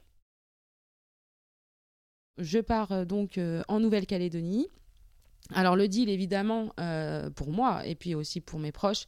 Je 2.39 2.59
pars 2.59 2.93
euh, 2.93 3.05
donc 3.05 3.39
euh, 3.39 3.63
en 3.69 3.81
Nouvelle-Calédonie. 3.81 4.69
Alors 5.55 5.77
le 5.77 5.89
deal, 5.89 6.09
évidemment, 6.09 6.71
pour 7.35 7.51
moi 7.51 7.87
et 7.87 7.95
puis 7.95 8.15
aussi 8.15 8.41
pour 8.41 8.59
mes 8.59 8.73
proches, 8.73 9.07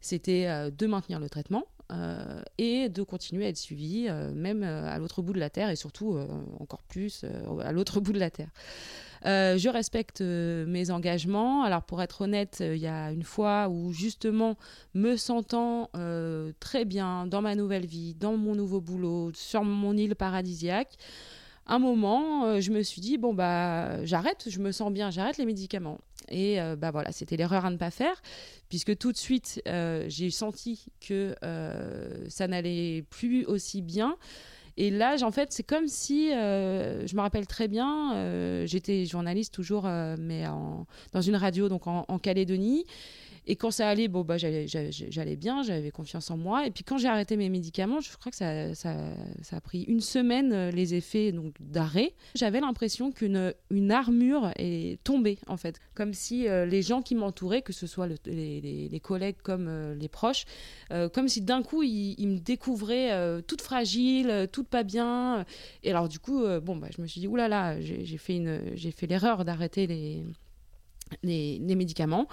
c'était 0.00 0.70
de 0.70 0.86
maintenir 0.86 1.20
le 1.20 1.28
traitement 1.28 1.64
et 2.58 2.88
de 2.88 3.02
continuer 3.02 3.46
à 3.46 3.48
être 3.48 3.56
suivi, 3.56 4.08
même 4.34 4.62
à 4.62 4.98
l'autre 4.98 5.22
bout 5.22 5.32
de 5.32 5.40
la 5.40 5.50
Terre 5.50 5.70
et 5.70 5.76
surtout 5.76 6.18
encore 6.60 6.82
plus 6.82 7.24
à 7.62 7.72
l'autre 7.72 8.00
bout 8.00 8.12
de 8.12 8.18
la 8.18 8.30
Terre. 8.30 8.50
Euh, 9.26 9.58
je 9.58 9.68
respecte 9.68 10.20
euh, 10.20 10.66
mes 10.66 10.90
engagements. 10.90 11.62
Alors 11.62 11.82
pour 11.82 12.02
être 12.02 12.22
honnête, 12.22 12.58
euh, 12.60 12.76
il 12.76 12.82
y 12.82 12.86
a 12.86 13.10
une 13.10 13.24
fois 13.24 13.68
où 13.68 13.92
justement 13.92 14.56
me 14.94 15.16
sentant 15.16 15.90
très 16.60 16.84
bien 16.84 17.26
dans 17.26 17.42
ma 17.42 17.54
nouvelle 17.54 17.86
vie, 17.86 18.14
dans 18.14 18.36
mon 18.36 18.54
nouveau 18.54 18.80
boulot, 18.80 19.30
sur 19.34 19.64
mon 19.64 19.96
île 19.96 20.14
paradisiaque, 20.14 20.94
un 21.68 21.78
moment, 21.78 22.60
je 22.60 22.70
me 22.70 22.82
suis 22.82 23.00
dit 23.00 23.18
bon 23.18 23.34
bah 23.34 24.04
j'arrête, 24.04 24.46
je 24.48 24.58
me 24.58 24.72
sens 24.72 24.92
bien, 24.92 25.10
j'arrête 25.10 25.38
les 25.38 25.46
médicaments. 25.46 25.98
Et 26.30 26.58
bah 26.76 26.90
voilà, 26.90 27.12
c'était 27.12 27.36
l'erreur 27.36 27.64
à 27.64 27.70
ne 27.70 27.76
pas 27.76 27.90
faire, 27.90 28.20
puisque 28.68 28.96
tout 28.98 29.12
de 29.12 29.16
suite 29.16 29.62
j'ai 30.08 30.30
senti 30.30 30.86
que 31.00 31.34
ça 32.28 32.48
n'allait 32.48 33.04
plus 33.10 33.44
aussi 33.44 33.82
bien. 33.82 34.16
Et 34.80 34.90
là, 34.90 35.16
en 35.22 35.32
fait, 35.32 35.52
c'est 35.52 35.64
comme 35.64 35.88
si, 35.88 36.32
euh, 36.32 37.04
je 37.04 37.16
me 37.16 37.20
rappelle 37.20 37.48
très 37.48 37.66
bien, 37.66 38.14
euh, 38.14 38.64
j'étais 38.64 39.06
journaliste 39.06 39.52
toujours, 39.52 39.86
euh, 39.86 40.14
mais 40.16 40.44
dans 41.12 41.20
une 41.20 41.34
radio 41.34 41.68
donc 41.68 41.88
en 41.88 42.18
Calédonie. 42.20 42.86
Et 43.50 43.56
quand 43.56 43.70
ça 43.70 43.88
allait, 43.88 44.08
bon, 44.08 44.24
bah, 44.24 44.36
j'allais 44.36 45.36
bien, 45.36 45.62
j'avais 45.62 45.90
confiance 45.90 46.30
en 46.30 46.36
moi. 46.36 46.66
Et 46.66 46.70
puis 46.70 46.84
quand 46.84 46.98
j'ai 46.98 47.08
arrêté 47.08 47.34
mes 47.38 47.48
médicaments, 47.48 48.00
je 48.00 48.14
crois 48.18 48.30
que 48.30 48.36
ça, 48.36 48.74
ça, 48.74 48.94
a 49.50 49.60
pris 49.62 49.84
une 49.84 50.02
semaine, 50.02 50.52
euh, 50.52 50.70
les 50.70 50.94
effets 50.94 51.32
d'arrêt. 51.58 52.14
J'avais 52.34 52.60
l'impression 52.60 53.10
qu'une 53.10 53.54
une 53.70 53.90
armure 53.90 54.50
est 54.56 55.02
tombée, 55.02 55.38
en 55.46 55.56
fait. 55.56 55.80
Comme 55.94 56.12
si 56.12 56.46
euh, 56.46 56.66
les 56.66 56.82
gens 56.82 57.00
qui 57.00 57.14
m'entouraient, 57.14 57.62
que 57.62 57.72
ce 57.72 57.86
soit 57.86 58.06
les, 58.26 59.00
collègues 59.02 59.36
comme 59.42 59.68
euh, 59.68 59.94
les 59.94 60.08
proches, 60.08 60.44
comme 61.14 61.28
si 61.28 61.40
d'un 61.40 61.62
coup, 61.62 61.82
ils, 61.82 62.28
me 62.28 62.38
découvraient 62.38 63.42
toute 63.46 63.62
fragile, 63.62 64.48
toute 64.52 64.68
pas 64.68 64.82
bien. 64.82 65.46
Et 65.82 65.90
alors, 65.90 66.08
du 66.08 66.18
coup, 66.18 66.42
bon, 66.62 66.76
bah, 66.76 66.88
je 66.94 67.00
me 67.00 67.06
suis 67.06 67.20
dit, 67.20 67.28
oulala, 67.28 67.80
j'ai 67.80 68.18
fait 68.18 69.06
l'erreur 69.06 69.44
d'arrêter 69.46 69.86
les 69.86 70.24
les, 71.22 71.58
médicaments. 71.60 72.28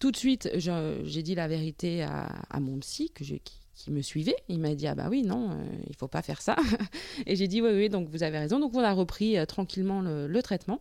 Tout 0.00 0.10
de 0.10 0.16
suite, 0.16 0.50
j'ai 0.54 1.22
dit 1.22 1.34
la 1.34 1.48
vérité 1.48 2.02
à, 2.02 2.60
mon 2.60 2.78
psy 2.78 3.10
qui, 3.14 3.90
me 3.90 4.02
suivait. 4.02 4.36
Il 4.48 4.58
m'a 4.58 4.74
dit 4.74 4.86
ah 4.86 4.94
bah 4.94 5.08
oui 5.10 5.22
non, 5.22 5.50
il 5.50 5.52
euh, 5.52 5.82
il 5.90 5.96
faut 5.96 6.08
pas 6.08 6.22
faire 6.22 6.40
ça. 6.40 6.56
et 7.26 7.36
j'ai 7.36 7.46
dit 7.46 7.60
oui 7.60 7.70
oui 7.72 7.88
donc 7.88 8.08
vous 8.08 8.22
avez 8.22 8.38
raison. 8.38 8.58
Donc 8.58 8.74
on 8.74 8.80
a 8.80 8.92
repris 8.92 9.38
euh, 9.38 9.44
tranquillement 9.44 10.00
le, 10.00 10.42
traitement. 10.42 10.80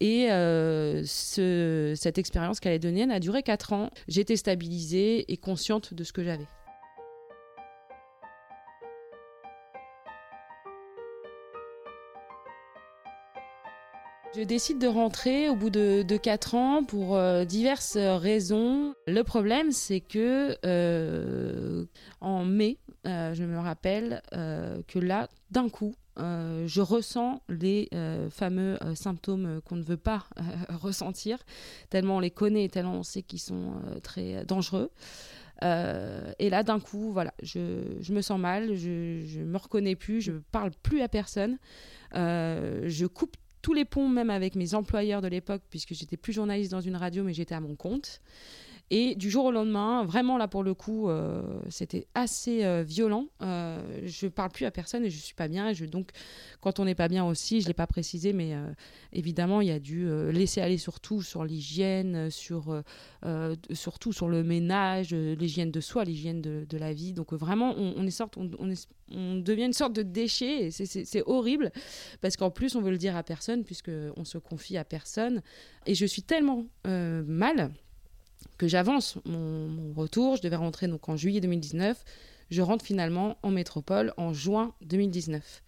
Et 0.00 0.30
euh, 0.30 1.02
cette 1.04 2.18
expérience 2.18 2.60
calédonienne 2.60 3.10
a 3.10 3.20
duré 3.20 3.42
4 3.42 3.72
ans. 3.72 3.90
J'étais 4.06 4.36
stabilisée 4.36 5.30
et 5.32 5.36
consciente 5.36 5.94
de 5.94 6.04
ce 6.04 6.12
que 6.12 6.22
j'avais. 6.22 6.46
Je 14.38 14.44
décide 14.44 14.78
de 14.78 14.86
rentrer 14.86 15.48
au 15.48 15.56
bout 15.56 15.68
de, 15.68 16.04
de 16.06 16.16
4 16.16 16.54
ans 16.54 16.84
pour 16.84 17.16
euh, 17.16 17.44
diverses 17.44 17.96
raisons. 17.96 18.94
Le 19.08 19.22
problème, 19.24 19.72
c'est 19.72 19.98
que 19.98 20.56
euh, 20.64 21.84
en 22.20 22.44
mai, 22.44 22.78
euh, 23.04 23.34
je 23.34 23.42
me 23.42 23.58
rappelle 23.58 24.22
que 24.30 24.98
là, 25.00 25.28
d'un 25.50 25.68
coup, 25.68 25.96
je 26.18 26.80
ressens 26.80 27.42
les 27.48 27.88
fameux 28.30 28.78
symptômes 28.94 29.60
qu'on 29.64 29.74
ne 29.74 29.82
veut 29.82 29.96
pas 29.96 30.26
ressentir, 30.68 31.38
tellement 31.90 32.18
on 32.18 32.20
les 32.20 32.30
connaît, 32.30 32.68
tellement 32.68 32.94
on 32.94 33.02
sait 33.02 33.22
qu'ils 33.22 33.40
sont 33.40 33.72
très 34.04 34.44
dangereux. 34.44 34.90
et 35.62 36.50
là, 36.50 36.62
d'un 36.62 36.78
coup, 36.78 37.12
voilà, 37.12 37.34
je, 37.42 37.82
je, 38.00 38.12
me 38.12 38.20
sens 38.20 38.38
mal, 38.38 38.76
je 38.76 39.40
ne 39.40 39.44
me 39.46 39.58
reconnais 39.58 39.96
plus, 39.96 40.20
je 40.20 40.32
parle 40.52 40.70
plus 40.82 41.02
à 41.02 41.08
personne, 41.08 41.58
je 42.14 43.06
coupe 43.06 43.36
tous 43.68 43.74
les 43.74 43.84
ponts, 43.84 44.08
même 44.08 44.30
avec 44.30 44.54
mes 44.54 44.72
employeurs 44.72 45.20
de 45.20 45.28
l'époque, 45.28 45.60
puisque 45.68 45.92
j'étais 45.92 46.16
plus 46.16 46.32
journaliste 46.32 46.70
dans 46.70 46.80
une 46.80 46.96
radio, 46.96 47.22
mais 47.22 47.34
j'étais 47.34 47.54
à 47.54 47.60
mon 47.60 47.76
compte. 47.76 48.22
Et 48.90 49.16
du 49.16 49.28
jour 49.28 49.44
au 49.44 49.50
lendemain, 49.50 50.04
vraiment 50.04 50.38
là 50.38 50.48
pour 50.48 50.62
le 50.62 50.72
coup, 50.72 51.10
euh, 51.10 51.42
c'était 51.68 52.06
assez 52.14 52.64
euh, 52.64 52.82
violent. 52.82 53.26
Euh, 53.42 53.82
je 54.04 54.28
parle 54.28 54.50
plus 54.50 54.64
à 54.64 54.70
personne 54.70 55.04
et 55.04 55.10
je 55.10 55.18
suis 55.18 55.34
pas 55.34 55.46
bien. 55.46 55.74
Je, 55.74 55.84
donc, 55.84 56.10
quand 56.62 56.80
on 56.80 56.86
n'est 56.86 56.94
pas 56.94 57.08
bien 57.08 57.26
aussi, 57.26 57.60
je 57.60 57.66
l'ai 57.66 57.74
pas 57.74 57.86
précisé, 57.86 58.32
mais 58.32 58.54
euh, 58.54 58.66
évidemment, 59.12 59.60
il 59.60 59.68
y 59.68 59.72
a 59.72 59.78
dû 59.78 60.08
laisser 60.32 60.62
aller 60.62 60.78
surtout 60.78 61.20
sur 61.20 61.44
l'hygiène, 61.44 62.30
sur 62.30 62.82
surtout 63.72 64.12
sur 64.12 64.28
le 64.28 64.42
ménage, 64.42 65.12
l'hygiène 65.12 65.70
de 65.70 65.80
soi, 65.80 66.04
l'hygiène 66.04 66.40
de, 66.40 66.78
la 66.78 66.92
vie. 66.92 67.12
Donc 67.12 67.32
vraiment, 67.32 67.74
on, 67.76 68.06
est 68.06 68.10
sorte, 68.10 68.36
on, 68.36 69.36
devient 69.36 69.64
une 69.64 69.72
sorte 69.72 69.92
de 69.92 70.02
déchet. 70.02 70.70
C'est 70.70 71.22
horrible 71.26 71.72
parce 72.20 72.36
qu'en 72.36 72.50
plus, 72.50 72.74
on 72.74 72.80
veut 72.80 72.90
le 72.90 72.98
dire 72.98 73.16
à 73.16 73.22
personne 73.22 73.64
puisque 73.64 73.90
on 74.16 74.24
se 74.24 74.38
confie 74.38 74.76
à 74.76 74.84
personne. 74.84 75.42
Et 75.86 75.94
je 75.94 76.06
suis 76.06 76.22
tellement 76.22 76.66
mal 76.84 77.72
que 78.56 78.68
j'avance 78.68 79.18
mon, 79.24 79.92
retour. 79.94 80.36
Je 80.36 80.42
devais 80.42 80.56
rentrer 80.56 80.88
donc 80.88 81.08
en 81.08 81.16
juillet 81.16 81.40
2019. 81.40 82.04
Je 82.50 82.62
rentre 82.62 82.84
finalement 82.84 83.36
en 83.42 83.50
métropole 83.50 84.12
en 84.16 84.32
juin 84.32 84.74
2019. 84.82 85.62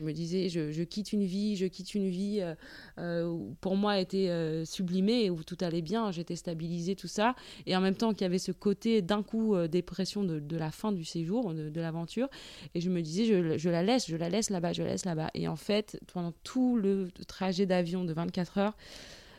Je 0.00 0.04
me 0.04 0.12
disais, 0.12 0.48
je, 0.48 0.82
quitte 0.82 1.12
une 1.12 1.24
vie, 1.24 1.56
je 1.56 1.66
quitte 1.66 1.94
une 1.94 2.08
vie 2.08 2.40
euh, 2.40 2.54
euh, 2.98 3.28
où 3.28 3.56
pour 3.60 3.76
moi 3.76 3.98
était 4.00 4.28
euh, 4.28 4.64
sublimée, 4.64 5.30
où 5.30 5.44
tout 5.44 5.56
allait 5.60 5.82
bien, 5.82 6.10
j'étais 6.10 6.34
stabilisée, 6.34 6.96
tout 6.96 7.06
ça. 7.06 7.36
Et 7.66 7.76
en 7.76 7.80
même 7.80 7.94
temps 7.94 8.12
qu'il 8.12 8.22
y 8.22 8.24
avait 8.24 8.38
ce 8.38 8.50
côté 8.50 9.02
d'un 9.02 9.22
coup 9.22 9.56
dépression 9.68 10.24
de, 10.24 10.56
la 10.56 10.70
fin 10.70 10.90
du 10.90 11.04
séjour, 11.04 11.54
de, 11.54 11.68
de 11.68 11.80
l'aventure. 11.80 12.28
Et 12.74 12.80
je 12.80 12.90
me 12.90 13.02
disais, 13.02 13.24
je, 13.24 13.56
je, 13.56 13.70
la 13.70 13.82
laisse, 13.82 14.08
je 14.08 14.16
la 14.16 14.28
laisse 14.28 14.50
là-bas, 14.50 14.72
je 14.72 14.82
la 14.82 14.90
laisse 14.90 15.04
là-bas. 15.04 15.30
Et 15.34 15.46
en 15.46 15.56
fait, 15.56 16.00
pendant 16.12 16.32
tout 16.42 16.76
le 16.76 17.08
trajet 17.28 17.66
d'avion 17.66 18.04
de 18.04 18.12
24 18.12 18.58
heures, 18.58 18.76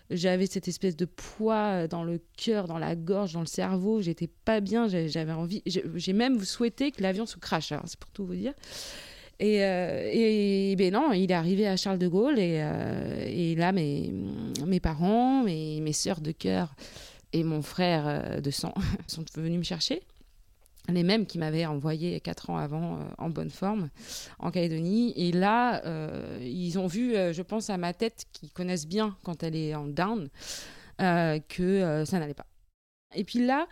j'avais 0.10 0.46
cette 0.46 0.68
espèce 0.68 0.96
de 0.96 1.06
poids 1.06 1.88
dans 1.88 2.04
le 2.04 2.20
cœur, 2.38 2.68
dans 2.68 2.78
la 2.78 2.96
gorge, 2.96 3.34
dans 3.34 3.40
le 3.40 3.46
cerveau. 3.46 4.02
J'étais 4.02 4.30
pas 4.46 4.60
bien. 4.60 4.88
J'avais 4.88 5.32
envie. 5.32 5.64
J'ai 5.66 6.14
même 6.14 6.44
souhaité 6.44 6.92
que 6.92 7.02
l'avion 7.02 7.26
se 7.26 7.38
crache. 7.38 7.72
Hein, 7.72 7.82
c'est 7.86 8.00
pour 8.00 8.12
tout 8.12 8.26
vous 8.26 8.36
dire. 8.36 8.54
Et, 9.40 9.58
et, 9.58 10.76
ben 10.78 10.94
non, 10.94 11.12
il 11.12 11.30
est 11.30 11.34
arrivé 11.34 11.68
à 11.68 11.76
Charles 11.76 11.98
de 11.98 12.08
Gaulle 12.08 12.40
et, 12.40 12.64
et 13.26 13.56
là, 13.56 13.74
mes, 13.74 14.14
mes 14.66 14.80
parents, 14.80 15.44
mes, 15.44 15.82
mes 15.82 15.92
sœurs 15.92 16.22
de 16.22 16.32
cœur 16.32 16.74
et 17.34 17.44
mon 17.44 17.62
frère 17.62 18.42
de 18.42 18.52
sang 18.52 18.74
sont 19.08 19.26
venus 19.36 19.58
me 19.58 19.64
chercher 19.64 20.04
les 20.90 21.04
mêmes 21.04 21.26
qui 21.26 21.38
m'avaient 21.38 21.66
envoyé 21.66 22.20
quatre 22.20 22.50
ans 22.50 22.58
avant 22.58 23.00
en 23.18 23.30
bonne 23.30 23.50
forme 23.50 23.90
en 24.40 24.52
Calédonie. 24.52 25.14
Et 25.16 25.32
là, 25.32 25.82
ils 26.42 26.78
ont 26.78 26.88
vu, 26.88 27.14
je 27.14 27.42
pense 27.42 27.70
à 27.70 27.78
ma 27.78 27.94
tête, 27.94 28.26
qu'ils 28.32 28.52
connaissent 28.52 28.88
bien 28.88 29.18
quand 29.24 29.44
elle 29.44 29.56
est 29.56 29.74
en 29.76 29.88
down, 29.88 30.30
que 30.98 32.04
ça 32.06 32.20
n'allait 32.20 32.34
pas. 32.34 32.48
Et 33.16 33.24
puis 33.24 33.46
là, 33.46 33.68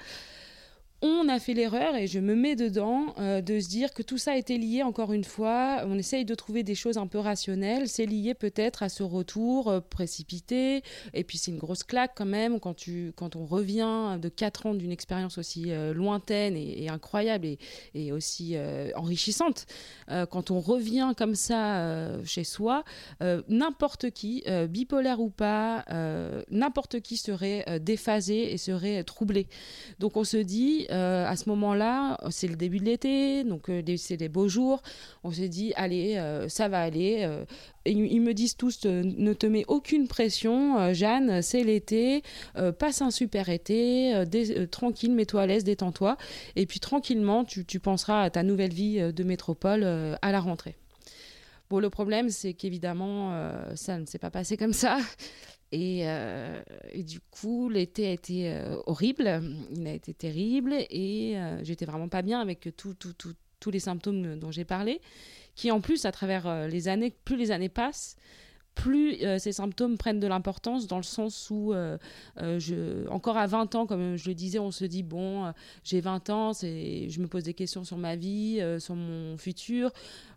on 1.04 1.28
a 1.28 1.38
fait 1.38 1.54
l'erreur, 1.54 1.98
et 1.98 2.08
je 2.08 2.20
me 2.20 2.34
mets 2.34 2.56
dedans, 2.56 3.14
euh, 3.20 3.42
de 3.42 3.60
se 3.60 3.68
dire 3.68 3.94
que 3.94 4.02
tout 4.02 4.18
ça 4.18 4.38
était 4.38 4.58
lié, 4.58 4.84
encore 4.84 5.12
une 5.12 5.26
fois, 5.26 5.84
on 5.86 5.98
essaye 5.98 6.24
de 6.24 6.34
trouver 6.34 6.64
des 6.64 6.76
choses 6.76 6.98
un 6.98 7.08
peu 7.08 7.18
rationnelles, 7.20 7.90
c'est 7.90 8.06
lié 8.06 8.34
peut-être 8.34 8.84
à 8.84 8.90
ce 8.90 9.04
retour 9.04 9.70
euh, 9.70 9.82
précipité, 9.82 10.82
et 11.14 11.26
puis 11.26 11.38
c'est 11.38 11.52
une 11.52 11.58
grosse 11.58 11.84
claque 11.84 12.14
quand 12.16 12.26
même, 12.26 12.62
quand, 12.62 12.74
tu, 12.74 13.12
quand 13.18 13.36
on 13.36 13.46
revient 13.46 14.18
de 14.22 14.30
4 14.30 14.68
ans 14.68 14.74
d'une 14.74 14.94
expérience 14.94 15.38
aussi 15.38 15.72
euh, 15.72 15.94
lointaine 15.94 16.56
et, 16.56 16.88
incroyable 16.88 17.48
et, 17.48 17.60
et 17.96 18.14
aussi 18.14 18.56
enrichissante, 18.96 19.66
quand 20.08 20.52
on 20.52 20.60
revient 20.60 21.14
comme 21.18 21.36
ça 21.36 22.24
chez 22.24 22.44
soi, 22.44 22.84
n'importe 23.48 24.12
qui, 24.12 24.44
bipolaire 24.70 25.20
ou 25.20 25.30
pas, 25.30 25.86
n'importe 26.52 27.00
qui 27.00 27.18
serait 27.18 27.80
déphasé 27.80 28.54
et 28.54 28.58
serait 28.58 29.04
troublé. 29.04 29.48
Donc 30.00 30.18
on 30.18 30.24
se 30.24 30.38
dit, 30.38 30.88
euh, 30.94 31.26
à 31.28 31.36
ce 31.36 31.50
moment-là, 31.50 32.20
c'est 32.30 32.48
le 32.48 32.56
début 32.56 32.80
de 32.80 32.86
l'été, 32.86 33.44
donc 33.44 33.70
euh, 33.70 33.82
c'est 33.98 34.18
des 34.18 34.30
beaux 34.30 34.48
jours. 34.48 34.82
On 35.24 35.32
s'est 35.32 35.50
dit, 35.50 35.74
allez, 35.76 36.18
euh, 36.18 36.48
ça 36.50 36.68
va 36.68 36.82
aller. 36.82 37.28
Ils 37.86 38.22
me 38.22 38.34
disent 38.34 38.56
tous, 38.56 38.86
ne 38.86 39.34
te 39.34 39.46
mets 39.46 39.66
aucune 39.68 40.08
pression, 40.08 40.94
Jeanne, 40.94 41.42
c'est 41.42 41.64
l'été, 41.64 42.24
passe 42.80 43.02
un 43.02 43.12
super 43.12 43.50
été, 43.50 44.24
tranquille, 44.72 45.14
mets-toi 45.14 45.42
à 45.42 45.48
l'aise, 45.48 45.66
détends-toi. 45.66 46.16
Et 46.56 46.66
puis 46.66 46.80
tranquillement, 46.80 47.44
tu, 47.44 47.66
tu, 47.66 47.82
penseras 47.82 48.22
à 48.22 48.30
ta 48.30 48.44
nouvelle 48.44 48.74
vie 48.74 49.12
de 49.12 49.24
métropole 49.24 49.84
à 49.84 50.32
la 50.32 50.40
rentrée. 50.40 50.78
Bon, 51.70 51.80
le 51.80 51.90
problème, 51.90 52.30
c'est 52.30 52.54
qu'évidemment, 52.54 53.34
ça 53.76 53.98
ne 53.98 54.06
s'est 54.06 54.20
pas 54.20 54.32
passé 54.32 54.56
comme 54.56 54.74
ça. 54.74 54.98
Euh, 55.74 56.62
et, 56.92 57.04
du 57.04 57.20
coup, 57.20 57.70
l'été 57.70 58.08
a 58.08 58.12
été 58.12 58.52
euh, 58.52 58.78
horrible, 58.86 59.42
il 59.72 59.88
a 59.88 59.94
été 59.94 60.14
terrible, 60.14 60.74
et 60.90 61.34
euh, 61.36 61.64
j'étais 61.64 61.86
vraiment 61.86 62.10
pas 62.10 62.22
bien 62.22 62.40
avec 62.40 62.70
tous 62.76 63.72
les 63.72 63.80
symptômes 63.80 64.38
dont 64.40 64.52
j'ai 64.52 64.66
parlé, 64.66 65.02
qui 65.56 65.72
en 65.72 65.82
plus, 65.82 66.06
à 66.06 66.12
travers 66.12 66.68
les 66.68 66.88
années, 66.88 67.14
plus 67.26 67.38
les 67.38 67.52
années 67.52 67.70
passent, 67.70 68.16
plus 68.76 69.18
ces 69.40 69.52
symptômes 69.52 69.98
prennent 69.98 70.20
de 70.20 70.28
l'importance 70.28 70.88
dans 70.88 70.98
le 70.98 71.04
sens 71.04 71.50
où, 71.50 71.74
je, 72.38 73.08
encore 73.10 73.38
à 73.38 73.48
20 73.48 73.76
ans, 73.76 73.86
comme 73.86 74.16
je 74.18 74.28
le 74.28 74.36
disais, 74.36 74.60
on 74.60 74.72
se 74.72 74.86
dit, 74.86 75.04
bon, 75.04 75.54
j'ai 75.84 76.02
20 76.02 76.30
ans, 76.30 76.54
je 76.54 77.20
me 77.20 77.28
pose 77.28 77.44
des 77.44 77.54
questions 77.54 77.84
sur 77.84 77.98
ma 77.98 78.16
vie, 78.16 78.62
sur 78.80 78.96
mon 78.96 79.38
futur. 79.38 79.92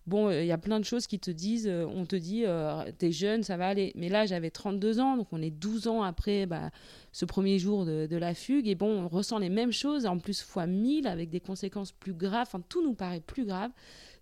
Bon, 0.06 0.30
il 0.30 0.46
y 0.46 0.52
a 0.52 0.58
plein 0.58 0.78
de 0.78 0.84
choses 0.84 1.08
qui 1.08 1.18
te 1.18 1.32
disent, 1.32 1.66
euh, 1.66 1.84
on 1.84 2.06
te 2.06 2.14
dit, 2.14 2.44
euh, 2.46 2.84
t'es 2.96 3.10
jeune, 3.10 3.42
ça 3.42 3.56
va 3.56 3.66
aller. 3.66 3.92
Mais 3.96 4.08
là, 4.08 4.24
j'avais 4.24 4.50
32 4.50 5.00
ans, 5.00 5.16
donc 5.16 5.26
on 5.32 5.42
est 5.42 5.50
12 5.50 5.88
ans 5.88 6.02
après 6.02 6.46
bah, 6.46 6.70
ce 7.10 7.24
premier 7.24 7.58
jour 7.58 7.84
de, 7.84 8.16
la 8.16 8.32
fugue. 8.32 8.68
Et 8.68 8.76
bon, 8.76 9.04
on 9.04 9.08
ressent 9.08 9.38
les 9.38 9.48
mêmes 9.48 9.72
choses, 9.72 10.06
en 10.06 10.18
plus 10.18 10.42
fois 10.42 10.66
1000, 10.68 11.08
avec 11.08 11.28
des 11.28 11.40
conséquences 11.40 11.90
plus 11.90 12.12
graves. 12.12 12.46
Enfin, 12.46 12.62
tout 12.68 12.84
nous 12.84 12.94
paraît 12.94 13.20
plus 13.20 13.44
grave, 13.44 13.72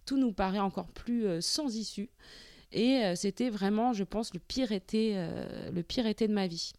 tout 0.06 0.16
nous 0.16 0.33
paraît 0.33 0.59
encore 0.59 0.88
plus 0.88 1.26
euh, 1.26 1.42
sans 1.42 1.76
issue. 1.76 2.09
Et 2.75 3.14
c'était 3.14 3.50
vraiment, 3.50 3.93
je 3.93 4.04
pense, 4.04 4.35
le 4.35 4.40
pire 4.40 4.73
été, 4.73 5.14
le 5.73 5.83
pire 5.83 6.07
été 6.07 6.28
de 6.28 6.33
ma 6.33 6.47
vie. 6.49 6.73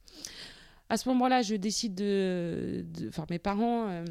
À 0.90 0.98
ce 0.98 1.10
moment-là, 1.10 1.42
je 1.42 1.56
décide 1.56 1.96
de, 1.96 2.86
enfin, 3.08 3.26
mes 3.30 3.40
parents 3.40 4.04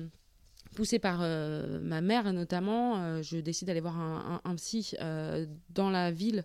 poussée 0.74 0.98
par 0.98 1.20
euh, 1.22 1.80
ma 1.80 2.00
mère 2.00 2.32
notamment, 2.32 2.98
euh, 2.98 3.22
je 3.22 3.38
décide 3.38 3.68
d'aller 3.68 3.80
voir 3.80 3.98
un, 3.98 4.54
psy 4.56 4.92
euh, 5.00 5.46
dans 5.70 5.90
la 5.90 6.10
ville, 6.10 6.44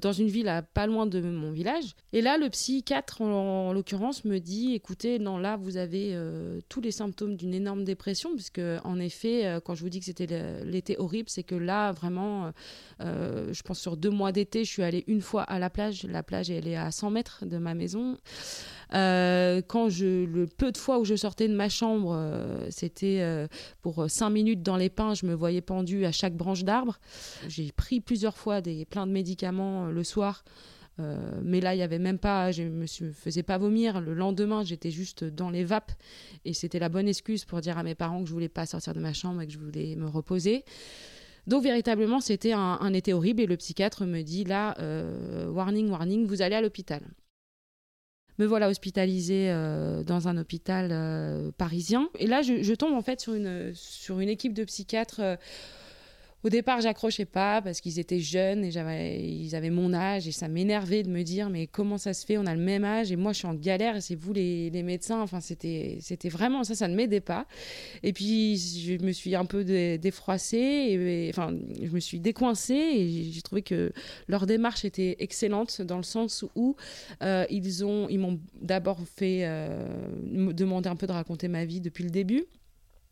dans 0.00 0.12
une 0.12 0.28
ville 0.28 0.48
à 0.48 0.62
pas 0.62 0.86
loin 0.86 1.06
de 1.06 1.20
mon 1.20 1.52
village. 1.52 1.94
Et 2.12 2.20
là, 2.20 2.36
le 2.36 2.48
psychiatre, 2.50 3.22
en, 3.22 3.72
l'occurrence, 3.72 4.24
me 4.24 4.38
dit 4.38 4.74
écoutez, 4.74 5.18
non, 5.18 5.38
là, 5.38 5.56
vous 5.56 5.76
avez 5.76 6.18
tous 6.68 6.80
les 6.80 6.90
symptômes 6.90 7.36
d'une 7.36 7.54
énorme 7.54 7.84
dépression, 7.84 8.34
puisque 8.34 8.60
en 8.84 8.98
effet, 8.98 9.60
quand 9.64 9.74
je 9.74 9.82
vous 9.82 9.88
dis 9.88 10.00
que 10.00 10.06
c'était 10.06 10.64
l'été 10.64 10.96
horrible, 10.98 11.28
c'est 11.30 11.42
que 11.42 11.54
là, 11.54 11.92
vraiment, 11.92 12.52
je 13.00 13.62
pense 13.62 13.78
sur 13.78 13.96
deux 13.96 14.10
mois 14.10 14.32
d'été, 14.32 14.64
je 14.64 14.70
suis 14.70 14.82
allée 14.82 15.04
une 15.06 15.22
fois 15.22 15.42
à 15.42 15.58
la 15.58 15.70
plage. 15.70 16.02
La 16.04 16.22
plage, 16.22 16.50
elle 16.50 16.68
est 16.68 16.76
à 16.76 16.90
100 16.90 17.10
mètres 17.10 17.46
de 17.46 17.56
ma 17.56 17.74
maison. 17.74 18.18
Euh, 18.94 19.60
quand 19.66 19.88
je, 19.88 20.24
le 20.24 20.46
peu 20.46 20.72
de 20.72 20.78
fois 20.78 20.98
où 20.98 21.04
je 21.04 21.14
sortais 21.14 21.48
de 21.48 21.54
ma 21.54 21.68
chambre, 21.68 22.14
euh, 22.14 22.66
c'était 22.70 23.20
euh, 23.20 23.46
pour 23.82 24.06
cinq 24.08 24.30
minutes 24.30 24.62
dans 24.62 24.76
les 24.76 24.88
pins, 24.88 25.14
je 25.14 25.26
me 25.26 25.34
voyais 25.34 25.60
pendue 25.60 26.04
à 26.04 26.12
chaque 26.12 26.34
branche 26.34 26.64
d'arbre. 26.64 26.98
J'ai 27.48 27.70
pris 27.72 28.00
plusieurs 28.00 28.36
fois 28.36 28.60
des, 28.60 28.84
plein 28.84 29.06
de 29.06 29.12
médicaments 29.12 29.86
le 29.86 30.04
soir. 30.04 30.44
mais 31.42 31.60
là, 31.60 31.74
il 31.74 31.76
n'y 31.76 31.84
avait 31.84 32.00
même 32.00 32.18
pas, 32.18 32.50
je 32.50 32.64
me 32.64 32.86
faisais 32.86 33.44
pas 33.44 33.58
vomir. 33.58 34.00
Le 34.00 34.14
lendemain, 34.14 34.64
j'étais 34.64 34.90
juste 34.90 35.22
dans 35.22 35.50
les 35.50 35.64
vapes 35.64 35.92
et 36.44 36.54
c'était 36.54 36.80
la 36.80 36.88
bonne 36.88 37.06
excuse 37.06 37.44
pour 37.44 37.60
dire 37.60 37.78
à 37.78 37.84
mes 37.84 37.94
parents 37.94 38.20
que 38.22 38.28
je 38.28 38.32
voulais 38.32 38.48
pas 38.48 38.66
sortir 38.66 38.94
de 38.94 39.00
ma 39.00 39.12
chambre 39.12 39.42
et 39.42 39.46
que 39.46 39.52
je 39.52 39.58
voulais 39.58 39.94
me 39.94 40.08
reposer. 40.08 40.64
Donc 41.46 41.62
véritablement, 41.62 42.20
c'était 42.20 42.52
un, 42.52 42.92
été 42.92 43.12
horrible 43.12 43.42
et 43.42 43.46
le 43.46 43.56
psychiatre 43.56 44.04
me 44.06 44.22
dit 44.22 44.44
là, 44.44 44.76
warning, 45.48 45.88
warning, 45.88 46.26
vous 46.26 46.42
allez 46.42 46.56
à 46.56 46.60
l'hôpital 46.60 47.02
me 48.38 48.46
voilà 48.46 48.68
hospitalisée 48.68 49.50
euh, 49.50 50.02
dans 50.02 50.28
un 50.28 50.36
hôpital 50.36 50.88
euh, 50.90 51.50
parisien. 51.56 52.08
Et 52.18 52.26
là, 52.26 52.42
je, 52.42 52.74
tombe 52.74 52.94
en 52.94 53.02
fait 53.02 53.20
sur 53.20 53.34
une, 53.34 53.72
sur 53.74 54.20
une 54.20 54.28
équipe 54.28 54.54
de 54.54 54.64
psychiatres 54.64 55.20
euh, 55.20 55.36
au 56.44 56.50
départ, 56.50 56.80
j'accrochais 56.80 57.24
pas 57.24 57.60
parce 57.60 57.80
qu'ils 57.80 57.98
étaient 57.98 58.20
jeunes 58.20 58.64
et 58.64 59.26
ils 59.26 59.56
avaient 59.56 59.70
mon 59.70 59.92
âge 59.92 60.28
et 60.28 60.32
ça 60.32 60.46
m'énervait 60.46 61.02
de 61.02 61.10
me 61.10 61.22
dire 61.22 61.50
mais 61.50 61.66
comment 61.66 61.98
ça 61.98 62.14
se 62.14 62.24
fait? 62.24 62.38
On 62.38 62.46
a 62.46 62.54
le 62.54 62.60
même 62.60 62.84
âge 62.84 63.10
et 63.10 63.16
moi 63.16 63.32
je 63.32 63.38
suis 63.38 63.48
en 63.48 63.54
galère 63.54 63.96
et 63.96 64.00
c'est 64.00 64.14
vous 64.14 64.32
les, 64.32 64.70
médecins. 64.84 65.20
Enfin, 65.20 65.40
c'était, 65.40 65.98
c'était 66.00 66.28
vraiment 66.28 66.62
ça, 66.62 66.76
ça 66.76 66.86
ne 66.86 66.94
m'aidait 66.94 67.20
pas. 67.20 67.46
Et 68.04 68.12
puis 68.12 68.56
je 68.56 69.04
me 69.04 69.10
suis 69.10 69.34
un 69.34 69.44
peu 69.46 69.64
défroissée 69.98 70.56
et, 70.56 71.30
enfin, 71.30 71.52
je 71.82 71.90
me 71.90 72.00
suis 72.00 72.20
décoincée 72.20 72.74
et 72.74 73.32
j'ai 73.32 73.42
trouvé 73.42 73.62
que 73.62 73.92
leur 74.28 74.46
démarche 74.46 74.84
était 74.84 75.16
excellente 75.18 75.82
dans 75.82 75.96
le 75.96 76.04
sens 76.04 76.44
où 76.54 76.76
euh, 77.22 77.46
ils 77.50 77.84
ont, 77.84 78.08
ils 78.08 78.18
m'ont 78.20 78.38
d'abord 78.62 79.00
fait 79.16 79.40
euh, 79.42 79.84
demander 80.52 80.88
un 80.88 80.96
peu 80.96 81.08
de 81.08 81.12
raconter 81.12 81.48
ma 81.48 81.64
vie 81.64 81.80
depuis 81.80 82.04
le 82.04 82.10
début. 82.10 82.44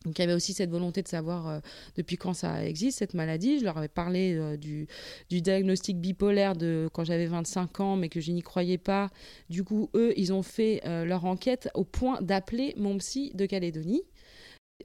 Donc 0.07 0.17
il 0.19 0.23
y 0.23 0.25
avait 0.25 0.35
aussi 0.35 0.53
cette 0.53 0.71
volonté 0.71 1.03
de 1.03 1.09
savoir 1.09 1.49
euh, 1.49 1.59
depuis 1.97 2.17
quand 2.17 2.33
ça 2.33 2.65
existe, 2.65 3.01
cette 3.01 3.13
maladie. 3.13 3.59
Je 3.59 3.65
leur 3.65 3.77
avais 3.77 3.89
parlé 3.89 4.37
euh, 4.37 4.57
du, 4.57 4.87
diagnostic 5.29 6.01
bipolaire 6.01 6.55
de 6.55 6.89
quand 6.93 7.05
j'avais 7.05 7.27
25 7.27 7.81
ans, 7.81 7.97
mais 7.97 8.09
que 8.09 8.21
je 8.21 8.31
n'y 8.31 8.43
croyais 8.43 8.79
pas. 8.79 9.11
Du 9.51 9.65
coup, 9.65 9.91
eux, 9.95 10.15
ils 10.17 10.33
ont 10.33 10.45
fait 10.45 10.81
euh, 10.87 11.05
leur 11.05 11.25
enquête 11.25 11.69
au 11.75 11.85
point 11.85 12.23
d'appeler 12.23 12.73
mon 12.77 12.97
psy 12.99 13.33
de 13.35 13.47
Calédonie. 13.47 14.03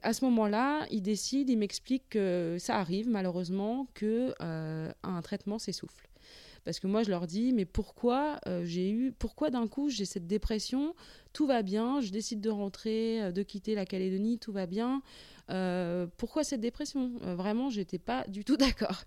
À 0.02 0.12
ce 0.12 0.24
moment-là, 0.24 0.86
ils 0.90 1.02
décident, 1.02 1.52
ils 1.52 1.58
m'expliquent 1.58 2.08
que 2.10 2.56
ça 2.58 2.78
arrive 2.78 3.08
malheureusement 3.08 3.86
que 3.94 4.32
un 4.40 5.22
traitement 5.22 5.58
s'essouffle. 5.58 6.08
Parce 6.64 6.78
que 6.78 6.86
moi, 6.86 7.02
je 7.02 7.10
leur 7.10 7.26
dis, 7.26 7.52
mais 7.52 7.64
pourquoi 7.64 8.38
euh, 8.46 8.64
j'ai 8.64 8.90
eu, 8.90 9.12
pourquoi 9.12 9.50
d'un 9.50 9.66
coup 9.66 9.88
j'ai 9.88 10.04
cette 10.04 10.26
dépression 10.26 10.94
Tout 11.32 11.46
va 11.46 11.62
bien, 11.62 12.00
je 12.00 12.10
décide 12.10 12.40
de 12.40 12.50
rentrer, 12.50 13.22
euh, 13.22 13.32
de 13.32 13.42
quitter 13.42 13.74
la 13.74 13.84
Calédonie, 13.84 14.38
tout 14.38 14.52
va 14.52 14.66
bien. 14.66 15.02
Euh, 15.50 16.06
pourquoi 16.16 16.44
cette 16.44 16.60
dépression? 16.60 17.12
Vraiment, 17.20 17.68
j'étais 17.68 17.98
pas 17.98 18.24
du 18.28 18.44
tout 18.44 18.56
d'accord. 18.58 19.02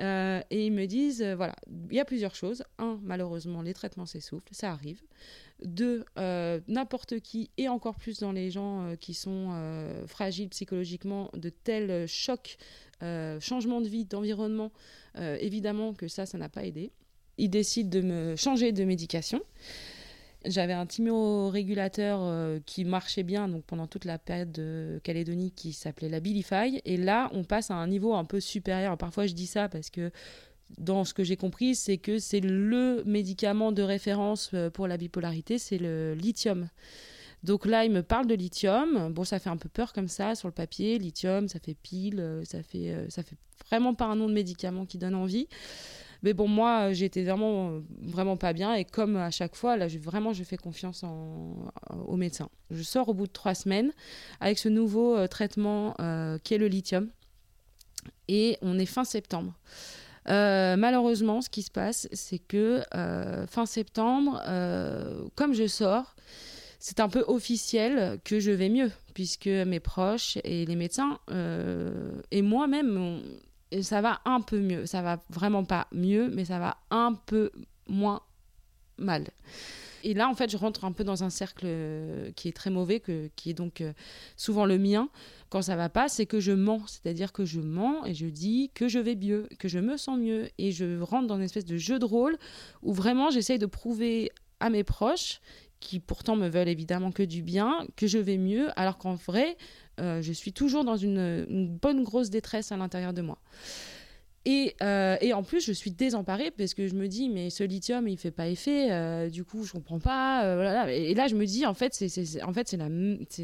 et 0.00 0.66
ils 0.66 0.72
me 0.72 0.86
disent, 0.86 1.22
voilà, 1.22 1.54
il 1.90 1.96
y 1.96 2.00
a 2.00 2.04
plusieurs 2.04 2.34
choses. 2.34 2.64
Un, 2.78 2.98
malheureusement, 3.02 3.62
les 3.62 3.72
traitements 3.72 4.06
s'essoufflent, 4.06 4.52
ça 4.52 4.72
arrive. 4.72 5.00
Deux, 5.62 6.04
n'importe 6.16 7.20
qui, 7.20 7.50
et 7.56 7.68
encore 7.68 7.94
plus 7.94 8.18
dans 8.18 8.32
les 8.32 8.50
gens 8.50 8.94
qui 9.00 9.14
sont 9.14 10.02
fragiles 10.06 10.48
psychologiquement, 10.48 11.30
de 11.34 11.50
tels 11.50 12.06
chocs, 12.08 12.58
changements 13.40 13.80
de 13.80 13.88
vie, 13.88 14.04
d'environnement, 14.04 14.72
évidemment 15.18 15.94
que 15.94 16.08
ça, 16.08 16.26
ça 16.26 16.38
n'a 16.38 16.48
pas 16.48 16.64
aidé 16.64 16.92
il 17.38 17.50
décide 17.50 17.88
de 17.88 18.00
me 18.00 18.36
changer 18.36 18.72
de 18.72 18.84
médication. 18.84 19.40
J'avais 20.44 20.74
un 20.74 20.86
thymorégulateur 20.86 22.20
euh, 22.22 22.60
qui 22.64 22.84
marchait 22.84 23.24
bien 23.24 23.48
donc 23.48 23.64
pendant 23.64 23.88
toute 23.88 24.04
la 24.04 24.16
période 24.16 24.52
de 24.52 25.00
Calédonie 25.02 25.50
qui 25.50 25.72
s'appelait 25.72 26.08
la 26.08 26.20
Bilify. 26.20 26.80
Et 26.84 26.96
là, 26.96 27.28
on 27.32 27.42
passe 27.42 27.70
à 27.70 27.74
un 27.74 27.88
niveau 27.88 28.14
un 28.14 28.24
peu 28.24 28.38
supérieur. 28.38 28.96
parfois, 28.96 29.26
je 29.26 29.34
dis 29.34 29.46
ça 29.46 29.68
parce 29.68 29.90
que 29.90 30.12
dans 30.78 31.04
ce 31.04 31.14
que 31.14 31.24
j'ai 31.24 31.36
compris, 31.36 31.74
c'est 31.74 31.98
que 31.98 32.18
c'est 32.18 32.40
le 32.40 33.02
médicament 33.06 33.72
de 33.72 33.82
référence 33.82 34.50
euh, 34.54 34.70
pour 34.70 34.86
la 34.86 34.96
bipolarité, 34.96 35.58
c'est 35.58 35.78
le 35.78 36.14
lithium. 36.14 36.68
Donc 37.42 37.66
là, 37.66 37.84
il 37.84 37.90
me 37.90 38.02
parle 38.02 38.26
de 38.26 38.34
lithium. 38.34 39.12
Bon, 39.12 39.24
ça 39.24 39.38
fait 39.38 39.50
un 39.50 39.56
peu 39.56 39.68
peur 39.68 39.92
comme 39.92 40.08
ça 40.08 40.34
sur 40.34 40.48
le 40.48 40.52
papier. 40.52 40.98
Lithium, 40.98 41.48
ça 41.48 41.58
fait 41.58 41.74
pile, 41.74 42.42
ça 42.44 42.62
fait, 42.62 43.06
ça 43.08 43.22
fait 43.22 43.36
vraiment 43.68 43.94
pas 43.94 44.06
un 44.06 44.16
nom 44.16 44.28
de 44.28 44.34
médicament 44.34 44.86
qui 44.86 44.98
donne 44.98 45.14
envie. 45.14 45.48
Mais 46.22 46.32
bon, 46.32 46.48
moi, 46.48 46.92
j'étais 46.92 47.22
vraiment, 47.22 47.80
vraiment 48.02 48.36
pas 48.36 48.52
bien. 48.52 48.74
Et 48.74 48.84
comme 48.84 49.16
à 49.16 49.30
chaque 49.30 49.54
fois, 49.54 49.76
là, 49.76 49.86
vraiment, 49.86 50.32
je 50.32 50.42
fais 50.44 50.56
confiance 50.56 51.04
en, 51.04 51.70
au 52.06 52.16
médecin. 52.16 52.48
Je 52.70 52.82
sors 52.82 53.08
au 53.08 53.14
bout 53.14 53.26
de 53.26 53.32
trois 53.32 53.54
semaines 53.54 53.92
avec 54.40 54.58
ce 54.58 54.68
nouveau 54.68 55.16
euh, 55.16 55.26
traitement 55.26 55.94
euh, 56.00 56.38
qui 56.42 56.54
est 56.54 56.58
le 56.58 56.68
lithium. 56.68 57.08
Et 58.28 58.58
on 58.62 58.78
est 58.78 58.86
fin 58.86 59.04
septembre. 59.04 59.54
Euh, 60.28 60.76
malheureusement, 60.76 61.42
ce 61.42 61.48
qui 61.48 61.62
se 61.62 61.70
passe, 61.70 62.08
c'est 62.12 62.40
que 62.40 62.82
fin 63.48 63.66
septembre, 63.66 64.42
comme 65.36 65.54
je 65.54 65.66
sors, 65.66 66.16
c'est 66.86 67.00
un 67.00 67.08
peu 67.08 67.24
officiel 67.26 68.20
que 68.22 68.38
je 68.38 68.52
vais 68.52 68.68
mieux, 68.68 68.92
puisque 69.12 69.48
mes 69.48 69.80
proches 69.80 70.38
et 70.44 70.64
les 70.64 70.76
médecins 70.76 71.18
et 72.30 72.42
moi-même, 72.42 73.20
ça 73.82 74.00
va 74.00 74.20
un 74.24 74.40
peu 74.40 74.60
mieux. 74.60 74.86
Ça 74.86 75.02
va 75.02 75.20
vraiment 75.28 75.64
pas 75.64 75.88
mieux, 75.90 76.30
mais 76.32 76.44
ça 76.44 76.60
va 76.60 76.76
un 76.92 77.14
peu 77.14 77.50
moins 77.88 78.20
mal. 78.98 79.24
Et 80.04 80.14
là, 80.14 80.28
en 80.28 80.34
fait, 80.34 80.48
je 80.48 80.56
rentre 80.56 80.84
un 80.84 80.92
peu 80.92 81.02
dans 81.02 81.24
un 81.24 81.30
cercle 81.30 81.64
euh, 81.66 82.30
qui 82.36 82.46
est 82.46 82.52
très 82.52 82.70
mauvais, 82.70 83.00
que, 83.00 83.28
qui 83.34 83.50
est 83.50 83.54
donc 83.54 83.80
euh, 83.80 83.92
souvent 84.36 84.64
le 84.64 84.78
mien. 84.78 85.08
Quand 85.48 85.62
ça 85.62 85.74
va 85.74 85.88
pas, 85.88 86.08
c'est 86.08 86.26
que 86.26 86.38
je 86.38 86.52
mens. 86.52 86.82
C'est-à-dire 86.86 87.32
que 87.32 87.44
je 87.44 87.60
mens 87.60 88.04
et 88.04 88.14
je 88.14 88.26
dis 88.26 88.70
que 88.72 88.86
je 88.86 89.00
vais 89.00 89.16
mieux, 89.16 89.48
que 89.58 89.66
je 89.66 89.80
me 89.80 89.96
sens 89.96 90.16
mieux. 90.16 90.48
Et 90.58 90.70
je 90.70 91.00
rentre 91.00 91.26
dans 91.26 91.34
une 91.34 91.42
espèce 91.42 91.64
de 91.64 91.76
jeu 91.76 91.98
de 91.98 92.04
rôle 92.04 92.38
où 92.82 92.92
vraiment 92.92 93.30
j'essaye 93.30 93.58
de 93.58 93.66
prouver 93.66 94.30
à 94.60 94.70
mes 94.70 94.84
proches, 94.84 95.40
qui 95.80 96.00
pourtant 96.00 96.36
me 96.36 96.48
veulent 96.48 96.68
évidemment 96.68 97.12
que 97.12 97.22
du 97.22 97.42
bien, 97.42 97.86
que 97.96 98.06
je 98.06 98.18
vais 98.18 98.38
mieux, 98.38 98.68
alors 98.76 98.98
qu'en 98.98 99.14
vrai, 99.14 99.56
euh, 100.00 100.20
je 100.22 100.32
suis 100.32 100.52
toujours 100.52 100.84
dans 100.84 100.96
une, 100.96 101.68
bonne 101.80 102.02
grosse 102.02 102.30
détresse 102.30 102.72
à 102.72 102.76
l'intérieur 102.76 103.12
de 103.12 103.22
moi. 103.22 103.38
Et, 104.48 104.76
euh, 104.80 105.16
et, 105.20 105.32
en 105.32 105.42
plus, 105.42 105.64
je 105.64 105.72
suis 105.72 105.90
désemparée 105.90 106.52
parce 106.52 106.72
que 106.72 106.86
je 106.86 106.94
me 106.94 107.08
dis, 107.08 107.28
mais 107.28 107.50
ce 107.50 107.64
lithium, 107.64 108.06
il 108.06 108.16
fait 108.16 108.30
pas 108.30 108.46
effet, 108.46 108.92
euh, 108.92 109.28
du 109.28 109.42
coup, 109.42 109.64
je 109.64 109.72
comprends 109.72 109.98
pas. 109.98 110.54
voilà. 110.54 110.92
Et, 110.92 111.14
là, 111.14 111.26
je 111.26 111.34
me 111.34 111.44
dis, 111.44 111.66
en 111.66 111.74
fait, 111.74 111.94
c'est 111.94 112.42
en 112.44 112.52
fait, 112.52 112.72
la, 112.74 112.88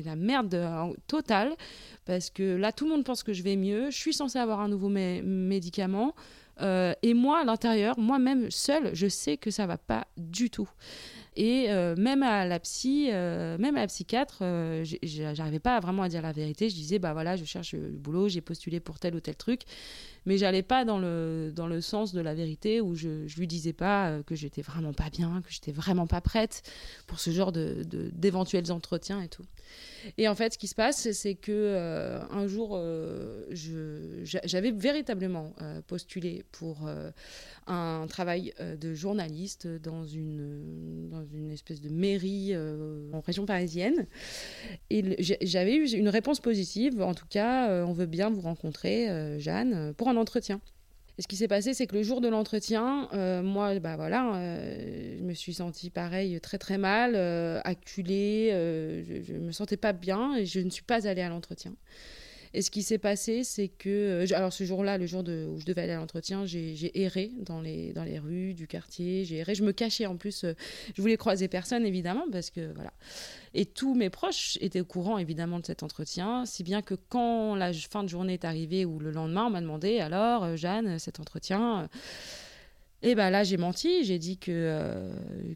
la 0.05 0.17
merde 0.17 0.97
totale 1.09 1.57
parce 2.05 2.31
que 2.31 2.55
là, 2.55 2.71
tout 2.71 2.85
le 2.85 2.93
monde 2.93 3.05
pense 3.05 3.25
que 3.25 3.33
je 3.33 3.43
vais 3.43 3.57
mieux. 3.57 3.91
Je 3.91 3.97
suis 3.97 4.13
censée 4.13 4.39
avoir 4.39 4.61
un 4.61 4.69
nouveau 4.69 4.89
médicament. 4.89 6.15
et 6.61 7.15
moi, 7.15 7.41
à 7.41 7.45
l'intérieur, 7.45 7.99
moi-même, 7.99 8.49
seule, 8.53 8.95
je 8.95 9.09
sais 9.09 9.37
que 9.37 9.51
ça 9.51 9.67
va 9.67 9.79
pas 9.79 10.07
du 10.17 10.51
tout. 10.51 10.71
Et 11.35 11.71
euh, 11.71 11.97
même 11.97 12.23
à 12.23 12.45
la 12.45 12.61
psy, 12.61 13.09
euh, 13.11 13.57
même 13.57 13.77
à 13.77 13.81
la 13.81 13.87
psychiatre, 13.87 14.41
euh, 14.43 14.85
j'arrivais 15.03 15.61
pas 15.61 15.81
vraiment 15.81 16.03
à 16.03 16.09
dire 16.09 16.21
la 16.21 16.33
vérité. 16.33 16.69
Je 16.69 16.75
disais, 16.75 16.99
bah 16.99 17.15
voilà, 17.15 17.37
je 17.37 17.45
cherche 17.45 17.73
le 17.73 17.89
boulot, 17.89 18.29
j'ai 18.29 18.43
postulé 18.43 18.81
pour 18.81 18.99
tel 18.99 19.15
ou 19.15 19.21
tel 19.21 19.37
truc 19.37 19.63
mais 20.27 20.39
j'allais 20.39 20.63
pas 20.63 20.85
dans 20.85 20.99
le, 20.99 21.53
dans 21.55 21.67
le 21.67 21.81
sens 21.81 22.13
de 22.13 22.21
la 22.21 22.35
vérité 22.35 22.81
où 22.81 22.95
je, 22.95 23.27
je 23.27 23.39
lui 23.39 23.47
disais 23.47 23.73
pas 23.73 24.23
que 24.27 24.35
j'étais 24.35 24.63
vraiment 24.63 24.93
pas 24.93 25.11
bien, 25.11 25.43
que 25.43 25.53
j'étais 25.53 25.73
vraiment 25.73 26.07
pas 26.07 26.21
prête 26.21 26.63
pour 27.07 27.21
ce 27.21 27.31
genre 27.31 27.53
de, 27.53 27.85
d'éventuels 28.13 28.71
entretiens 28.73 29.21
et 29.23 29.29
tout. 29.29 29.45
Et 30.19 30.29
en 30.29 30.35
fait, 30.35 30.55
ce 30.55 30.59
qui 30.59 30.67
se 30.67 30.75
passe, 30.75 31.11
c'est 31.13 31.35
que 31.35 31.53
euh, 31.53 32.21
un 32.31 32.47
jour, 32.47 32.73
euh, 32.75 33.47
j'avais 33.53 34.71
véritablement 34.71 35.55
euh, 35.61 35.81
postulé 35.87 36.45
pour 36.53 36.89
un 37.67 38.07
travail 38.09 38.53
de 38.61 38.95
journaliste 38.95 39.67
dans 39.67 40.05
une, 40.05 41.09
dans 41.11 41.25
une 41.25 41.51
espèce 41.51 41.81
de 41.81 41.89
mairie 41.89 42.55
en 43.13 43.21
région 43.21 43.47
parisienne. 43.47 44.07
Et 44.91 45.17
j'avais 45.43 45.77
eu 45.77 45.89
une 45.93 46.09
réponse 46.09 46.41
positive. 46.41 47.01
En 47.01 47.15
tout 47.15 47.27
cas, 47.29 47.85
on 47.85 47.93
veut 47.93 48.07
bien 48.07 48.31
vous 48.31 48.41
rencontrer, 48.41 49.39
Jeanne, 49.39 49.95
pour 49.95 50.09
entretien. 50.17 50.61
Et 51.19 51.23
ce 51.23 51.29
qui 51.29 51.37
s'est 51.37 51.49
passé, 51.49 51.75
c'est 51.75 51.87
que 51.87 51.95
le 51.95 52.03
jour 52.03 52.23
de 52.23 52.29
l'entretien, 52.29 53.09
euh, 53.13 53.43
moi, 53.43 53.79
bah 53.81 53.97
voilà, 53.97 54.35
euh, 54.37 55.17
je 55.19 55.23
me 55.23 55.35
suis 55.35 55.53
sentie 55.55 55.91
pareil, 55.91 56.41
très 56.41 56.57
très 56.57 56.79
mal, 56.79 57.13
euh, 57.15 57.61
acculée, 57.65 58.49
je, 58.51 59.35
ne 59.35 59.41
me 59.41 59.53
sentais 59.53 59.77
pas 59.77 59.93
bien 59.93 60.35
et 60.37 60.47
je 60.47 60.61
ne 60.61 60.71
suis 60.71 60.85
pas 60.85 61.07
allée 61.07 61.21
à 61.21 61.29
l'entretien. 61.29 61.75
Et 62.55 62.63
ce 62.63 62.71
qui 62.71 62.83
s'est 62.83 62.99
passé, 62.99 63.45
c'est 63.45 63.69
que. 63.69 63.89
Euh, 63.89 64.37
alors, 64.37 64.53
ce 64.53 64.65
jour-là, 64.65 64.99
le 64.99 65.07
jour 65.07 65.21
où 65.21 65.59
je 65.59 65.65
devais 65.65 65.83
aller 65.83 65.93
à 65.93 65.97
l'entretien, 65.97 66.45
j'ai 66.45 67.01
erré 67.01 67.31
dans 67.41 67.61
les, 67.61 67.93
dans 67.93 68.05
les 68.05 68.19
rues 68.19 68.55
du 68.55 68.67
quartier. 68.67 69.25
J'ai 69.25 69.39
erré. 69.39 69.55
Je 69.55 69.65
me 69.65 69.73
cachais 69.73 70.07
en 70.07 70.17
plus. 70.17 70.45
Euh, 70.45 70.55
je 70.95 71.01
voulais 71.01 71.17
croiser 71.17 71.49
personne, 71.49 71.87
évidemment, 71.87 72.25
parce 72.31 72.51
que. 72.51 72.73
Voilà. 72.75 72.93
Et 73.55 73.67
tous 73.67 73.95
mes 73.95 74.11
proches 74.11 74.59
étaient 74.61 74.81
au 74.81 74.85
courant, 74.85 75.19
évidemment, 75.19 75.61
de 75.61 75.67
cet 75.67 75.83
entretien. 75.83 76.45
Si 76.47 76.63
bien 76.63 76.83
que 76.83 76.95
quand 76.95 77.55
la 77.55 77.73
fin 77.73 78.03
de 78.03 78.09
journée 78.09 78.35
est 78.35 78.45
arrivée 78.45 78.85
ou 78.85 78.99
le 78.99 79.11
lendemain, 79.11 79.47
on 79.47 79.51
m'a 79.51 79.61
demandé 79.61 80.01
alors, 80.01 80.45
euh, 80.45 80.57
Jeanne, 80.57 80.99
cet 80.99 81.21
entretien. 81.21 81.89
Et 83.05 83.17
ben 83.17 83.31
là, 83.31 83.43
j'ai 83.43 83.57
menti, 83.57 84.05
j'ai 84.05 84.21
dit 84.21 84.39
que, 84.39 84.53
euh, 84.53 85.13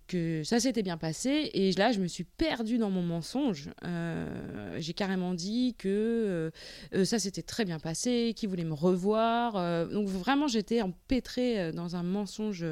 que 0.09 0.43
ça 0.43 0.59
s'était 0.59 0.83
bien 0.83 0.97
passé. 0.97 1.51
Et 1.55 1.71
là, 1.73 1.93
je 1.93 2.01
me 2.01 2.09
suis 2.09 2.25
perdue 2.25 2.77
dans 2.77 2.91
mon 2.91 3.03
mensonge. 3.03 3.71
Euh, 3.85 4.77
j'ai 4.79 4.95
carrément 4.95 5.33
dit 5.33 5.77
que 5.79 6.51
euh, 6.93 7.05
ça 7.05 7.21
s'était 7.21 7.43
très 7.43 7.65
bien 7.65 7.79
passé, 7.79 8.35
qu'il 8.35 8.49
voulait 8.49 8.65
me 8.65 8.75
revoir. 8.75 9.87
donc 9.89 10.09
vraiment, 10.09 10.49
j'étais 10.49 10.83
empêtrée 10.83 11.73
dans 11.73 11.95
un 11.95 12.03
mensonge 12.03 12.65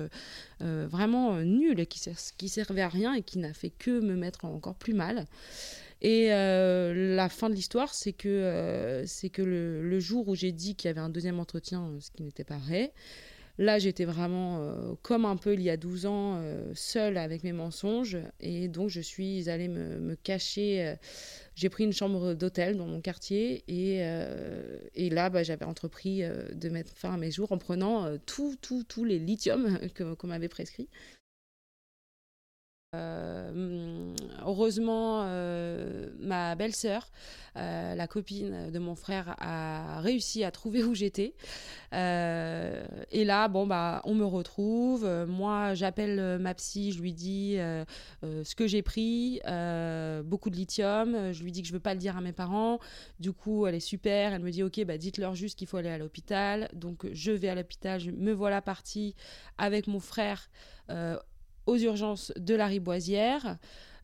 vraiment 0.61 1.39
nul 1.41 1.87
qui, 1.87 2.01
qui 2.37 2.49
servait 2.49 2.83
à 2.83 2.89
rien 2.89 3.15
et 3.15 3.23
qui 3.23 3.39
n'a 3.39 3.53
fait 3.53 3.71
que 3.71 4.01
me 4.01 4.17
mettre 4.17 4.45
encore 4.45 4.75
plus 4.75 4.95
mal. 4.95 5.27
Et 6.03 6.29
la 6.29 7.29
fin 7.29 7.49
de 7.49 7.55
l'histoire, 7.55 7.95
c'est 7.95 8.13
que, 8.13 9.05
c'est 9.07 9.31
que 9.31 9.43
le, 9.43 9.89
le, 9.89 10.01
jour 10.01 10.27
où 10.29 10.35
j'ai 10.35 10.53
dit 10.53 10.75
qu'il 10.75 10.89
y 10.89 10.91
avait 10.91 11.01
un 11.01 11.11
deuxième 11.11 11.39
entretien, 11.39 11.93
ce 12.01 12.11
qui 12.11 12.25
n'était 12.25 12.45
pas 12.45 12.59
vrai, 12.59 12.93
Là, 13.57 13.79
j'étais 13.79 14.05
vraiment 14.05 14.59
euh, 14.59 14.95
comme 15.03 15.25
un 15.25 15.37
peu 15.37 15.55
il 15.55 15.63
y 15.63 15.71
a 15.71 15.77
12 15.77 16.07
ans, 16.07 16.39
euh, 16.39 16.73
seule 16.75 17.17
avec 17.17 17.45
mes 17.45 17.53
mensonges. 17.53 18.19
Et 18.41 18.67
donc, 18.67 18.89
je 18.89 19.01
suis 19.01 19.49
allée 19.49 19.69
me, 19.69 20.17
cacher. 20.17 20.85
Euh, 20.85 20.97
j'ai 21.55 21.69
pris 21.69 21.85
une 21.85 21.93
chambre 21.93 22.35
d'hôtel 22.35 22.77
dans 22.77 22.87
mon 22.87 23.01
quartier. 23.01 23.63
Et, 23.69 25.11
là, 25.11 25.31
bah, 25.31 25.45
j'avais 25.45 25.65
entrepris 25.65 26.23
de 26.23 26.69
mettre 26.69 26.93
fin 26.97 27.15
à 27.15 27.17
mes 27.17 27.31
jours 27.31 27.53
en 27.53 27.59
prenant 27.59 28.19
tous 28.27 28.57
tout, 28.57 29.05
les 29.05 29.21
lithiums 29.21 29.79
qu'on 30.19 30.27
m'avait 30.27 30.49
prescrits. 30.49 30.89
Euh, 32.95 34.15
heureusement, 34.45 35.23
euh, 35.25 36.09
ma 36.21 36.55
belle-sœur, 36.55 37.11
euh, 37.57 37.95
la 37.95 38.07
copine 38.07 38.71
de 38.71 38.79
mon 38.79 38.95
frère, 38.95 39.35
a 39.39 40.01
réussi 40.01 40.45
à 40.45 40.51
trouver 40.51 40.83
où 40.85 40.95
j'étais. 40.95 41.35
et 41.93 43.25
là, 43.25 43.49
bon, 43.49 43.67
bah, 43.67 44.01
on 44.05 44.15
me 44.15 44.25
retrouve. 44.25 45.09
Moi, 45.29 45.75
j'appelle 45.75 46.39
ma 46.39 46.55
psy, 46.55 46.93
je 46.93 47.01
lui 47.01 47.13
dis 47.13 47.57
ce 48.23 48.55
que 48.55 48.67
j'ai 48.67 48.83
pris, 48.83 49.41
beaucoup 50.25 50.51
de 50.51 50.57
lithium. 50.57 51.33
Je 51.33 51.43
lui 51.43 51.53
dis 51.53 51.63
que 51.63 51.69
je 51.69 51.73
veux 51.73 51.81
pas 51.81 51.95
le 51.95 52.01
dire 52.01 52.17
à 52.17 52.21
mes 52.21 52.33
parents. 52.33 52.79
Du 53.21 53.33
coup, 53.33 53.67
elle 53.67 53.75
est 53.75 53.81
super. 53.81 54.33
Elle 54.33 54.43
me 54.43 54.51
dit, 54.51 54.63
ok, 54.63 54.85
bah, 54.85 54.99
dites-leur 54.99 55.35
juste 55.35 55.59
qu'il 55.59 55.69
faut 55.69 55.77
aller 55.77 55.91
à 55.91 55.99
l'hôpital. 55.99 56.69
Donc, 56.73 57.07
je 57.13 57.33
vais 57.33 57.49
à 57.49 57.55
l'hôpital. 57.55 58.01
Je 58.01 58.11
me 58.11 58.33
voilà 58.33 58.61
partie 58.61 59.15
avec 59.59 59.87
mon 59.87 60.01
frère 60.01 60.51
aux 61.67 61.77
urgences 61.77 62.33
de 62.37 62.55
la 62.55 62.67
riboisière. 62.67 63.59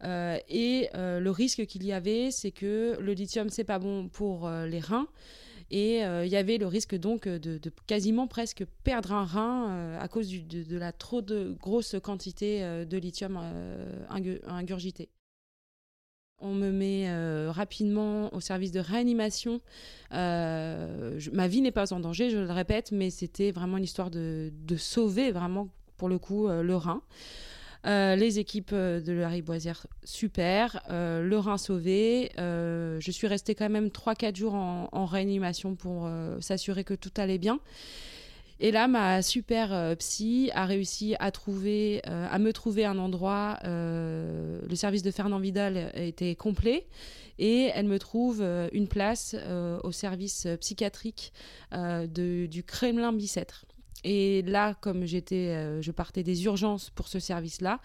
Euh, 0.05 0.39
et 0.49 0.89
euh, 0.95 1.21
le 1.21 1.31
risque 1.31 1.67
qu'il 1.67 1.85
y 1.85 1.93
avait, 1.93 2.31
c'est 2.31 2.51
que 2.51 2.97
le 3.01 3.13
lithium, 3.13 3.49
c'est 3.51 3.65
pas 3.65 3.79
bon 3.79 4.09
pour 4.09 4.47
euh, 4.47 4.67
les 4.67 4.81
reins. 4.81 5.09
Et 5.73 6.01
il 6.01 6.27
y 6.27 6.35
avait 6.35 6.59
le 6.59 6.67
risque 6.67 6.97
donc 6.97 7.29
de, 7.29 7.61
quasiment 7.87 8.27
presque 8.27 8.65
perdre 8.83 9.13
un 9.13 9.25
rein 9.25 9.97
à 10.01 10.09
cause 10.09 10.29
de, 10.29 10.77
la 10.77 10.91
trop 10.91 11.23
de 11.23 11.57
grosse 11.61 11.95
quantité 12.03 12.63
de 12.85 12.99
lithium 12.99 13.39
ingurgité. 14.49 15.11
On 16.41 16.55
me 16.55 16.73
met 16.73 17.09
rapidement 17.51 18.35
au 18.35 18.41
service 18.41 18.73
de 18.73 18.81
réanimation. 18.81 19.61
ma 20.11 21.47
vie 21.47 21.61
n'est 21.61 21.71
pas 21.71 21.93
en 21.93 22.01
danger, 22.01 22.31
je 22.31 22.39
le 22.39 22.51
répète, 22.51 22.91
mais 22.91 23.11
c'était 23.11 23.53
vraiment 23.53 23.77
une 23.77 23.85
histoire 23.85 24.11
de, 24.11 24.53
de 24.53 24.77
sauver 24.77 25.31
vraiment 25.31 25.69
pour 25.97 26.09
le 26.09 26.19
coup 26.19 26.49
le 26.49 26.75
rein. 26.75 27.01
Euh, 27.87 28.15
les 28.15 28.39
équipes 28.39 28.73
euh, 28.75 29.01
de 29.01 29.13
la 29.13 29.29
Riboisière, 29.29 29.87
super. 30.05 30.83
Euh, 30.91 31.23
le 31.23 31.39
rein 31.39 31.57
sauvé. 31.57 32.31
je 32.37 33.11
suis 33.11 33.27
restée 33.27 33.55
quand 33.55 33.71
même 33.71 33.89
3-4 33.89 34.37
jours 34.37 34.55
en, 34.55 35.07
réanimation 35.07 35.75
pour 35.75 36.09
s'assurer 36.41 36.85
que 36.85 36.95
tout 36.95 37.13
allait 37.17 37.39
bien. 37.39 37.59
Et 38.63 38.71
là, 38.71 38.89
ma 38.89 39.23
super 39.23 39.97
psy 39.99 40.51
a 40.55 40.67
réussi 40.67 41.17
à 41.19 41.31
trouver, 41.31 42.03
à 42.05 42.39
me 42.39 42.53
trouver 42.53 42.85
un 42.85 42.99
endroit. 42.99 43.59
le 43.65 44.75
service 44.75 45.03
de 45.03 45.11
Fernand 45.11 45.39
Vidal 45.39 45.91
était 45.95 46.35
complet 46.35 46.87
et 47.39 47.71
elle 47.75 47.87
me 47.87 47.99
trouve 47.99 48.43
une 48.73 48.87
place 48.87 49.35
au 49.83 49.93
service 49.93 50.47
psychiatrique 50.61 51.33
du 51.73 52.63
Kremlin 52.67 53.13
Bicêtre. 53.13 53.65
Et 54.05 54.43
là, 54.43 54.75
comme 54.81 55.05
j'étais, 55.05 55.55
euh, 55.55 55.83
je 55.83 55.91
partais 55.91 56.23
des 56.23 56.45
urgences 56.45 56.91
pour 56.91 57.09
ce 57.09 57.19
service-là, 57.19 57.81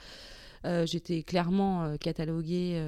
j'étais 0.86 1.22
clairement 1.22 1.96
cataloguée 2.00 2.82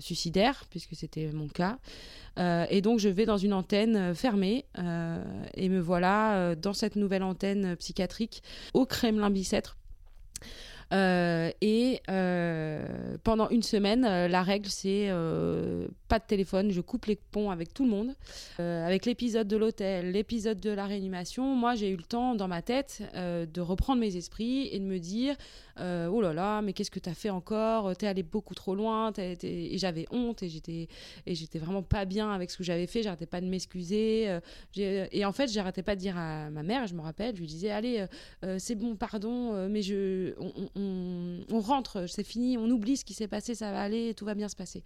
suicidaire, 0.00 0.64
puisque 0.68 0.96
c'était 0.96 1.30
mon 1.30 1.46
cas. 1.46 1.78
et 2.68 2.80
donc, 2.80 2.98
je 2.98 3.08
vais 3.08 3.24
dans 3.24 3.36
une 3.36 3.52
antenne 3.52 4.16
fermée 4.16 4.64
et 5.54 5.68
me 5.68 5.78
voilà 5.78 6.56
dans 6.56 6.72
cette 6.72 6.96
nouvelle 6.96 7.22
antenne 7.22 7.76
psychiatrique 7.76 8.42
au 8.72 8.84
Kremlin-Bicêtre 8.84 9.76
euh, 10.42 10.73
et 10.92 12.00
euh, 12.10 13.16
pendant 13.24 13.48
une 13.48 13.62
semaine, 13.62 14.04
euh, 14.04 14.28
la 14.28 14.42
règle, 14.42 14.68
c'est 14.68 15.08
pas 16.08 16.18
de 16.18 16.24
téléphone, 16.26 16.70
je 16.70 16.80
coupe 16.80 17.06
les 17.06 17.16
ponts 17.16 17.50
avec 17.50 17.72
tout 17.74 17.84
le 17.84 17.90
monde. 17.90 18.14
avec 18.58 19.06
l'épisode 19.06 19.48
de 19.48 19.56
l'hôtel, 19.56 20.12
l'épisode 20.12 20.60
de 20.60 20.70
la 20.70 20.86
réanimation, 20.86 21.54
moi, 21.54 21.74
j'ai 21.74 21.90
eu 21.90 21.96
le 21.96 22.02
temps 22.02 22.34
dans 22.34 22.48
ma 22.48 22.62
tête 22.62 23.02
de 23.14 23.60
reprendre 23.60 24.00
mes 24.00 24.16
esprits 24.16 24.68
et 24.72 24.78
de 24.78 24.84
me 24.84 24.98
dire 24.98 25.36
oh 25.78 26.20
là 26.20 26.32
là, 26.32 26.62
mais 26.62 26.72
qu'est-ce 26.72 26.90
que 26.90 27.00
tu 27.00 27.08
as 27.08 27.14
fait 27.14 27.30
encore? 27.30 27.96
T'es 27.96 28.06
allé 28.06 28.22
beaucoup 28.22 28.54
trop 28.54 28.74
loin. 28.74 29.12
Et 29.18 29.78
j'avais 29.78 30.06
honte 30.10 30.42
et 30.42 30.48
j'étais, 30.48 31.58
vraiment 31.58 31.82
pas 31.82 32.04
bien 32.04 32.30
avec 32.32 32.50
ce 32.50 32.58
que 32.58 32.64
j'avais 32.64 32.86
fait. 32.86 33.02
J'arrêtais 33.02 33.26
pas 33.26 33.40
de 33.40 33.46
m'excuser. 33.46 34.38
et 34.76 35.24
en 35.24 35.32
fait, 35.32 35.50
j'arrêtais 35.50 35.82
pas 35.82 35.94
de 35.94 36.00
dire 36.00 36.16
à 36.16 36.50
ma 36.50 36.62
mère, 36.62 36.86
je 36.86 36.94
me 36.94 37.00
rappelle, 37.00 37.34
je 37.34 37.40
lui 37.40 37.46
disais 37.46 37.70
allez, 37.70 38.06
c'est 38.58 38.74
bon, 38.74 38.96
pardon, 38.96 39.68
mais 39.68 39.82
je, 39.82 40.34
on, 40.76 41.60
rentre, 41.60 42.06
c'est 42.08 42.24
fini, 42.24 42.58
on 42.58 42.68
oublie 42.70 42.96
ce 42.96 43.04
qui 43.04 43.14
s'est 43.14 43.28
passé, 43.28 43.54
ça 43.54 43.70
va 43.70 43.80
aller, 43.80 44.14
tout 44.14 44.24
va 44.24 44.34
bien 44.34 44.48
se 44.48 44.56
passer. 44.56 44.82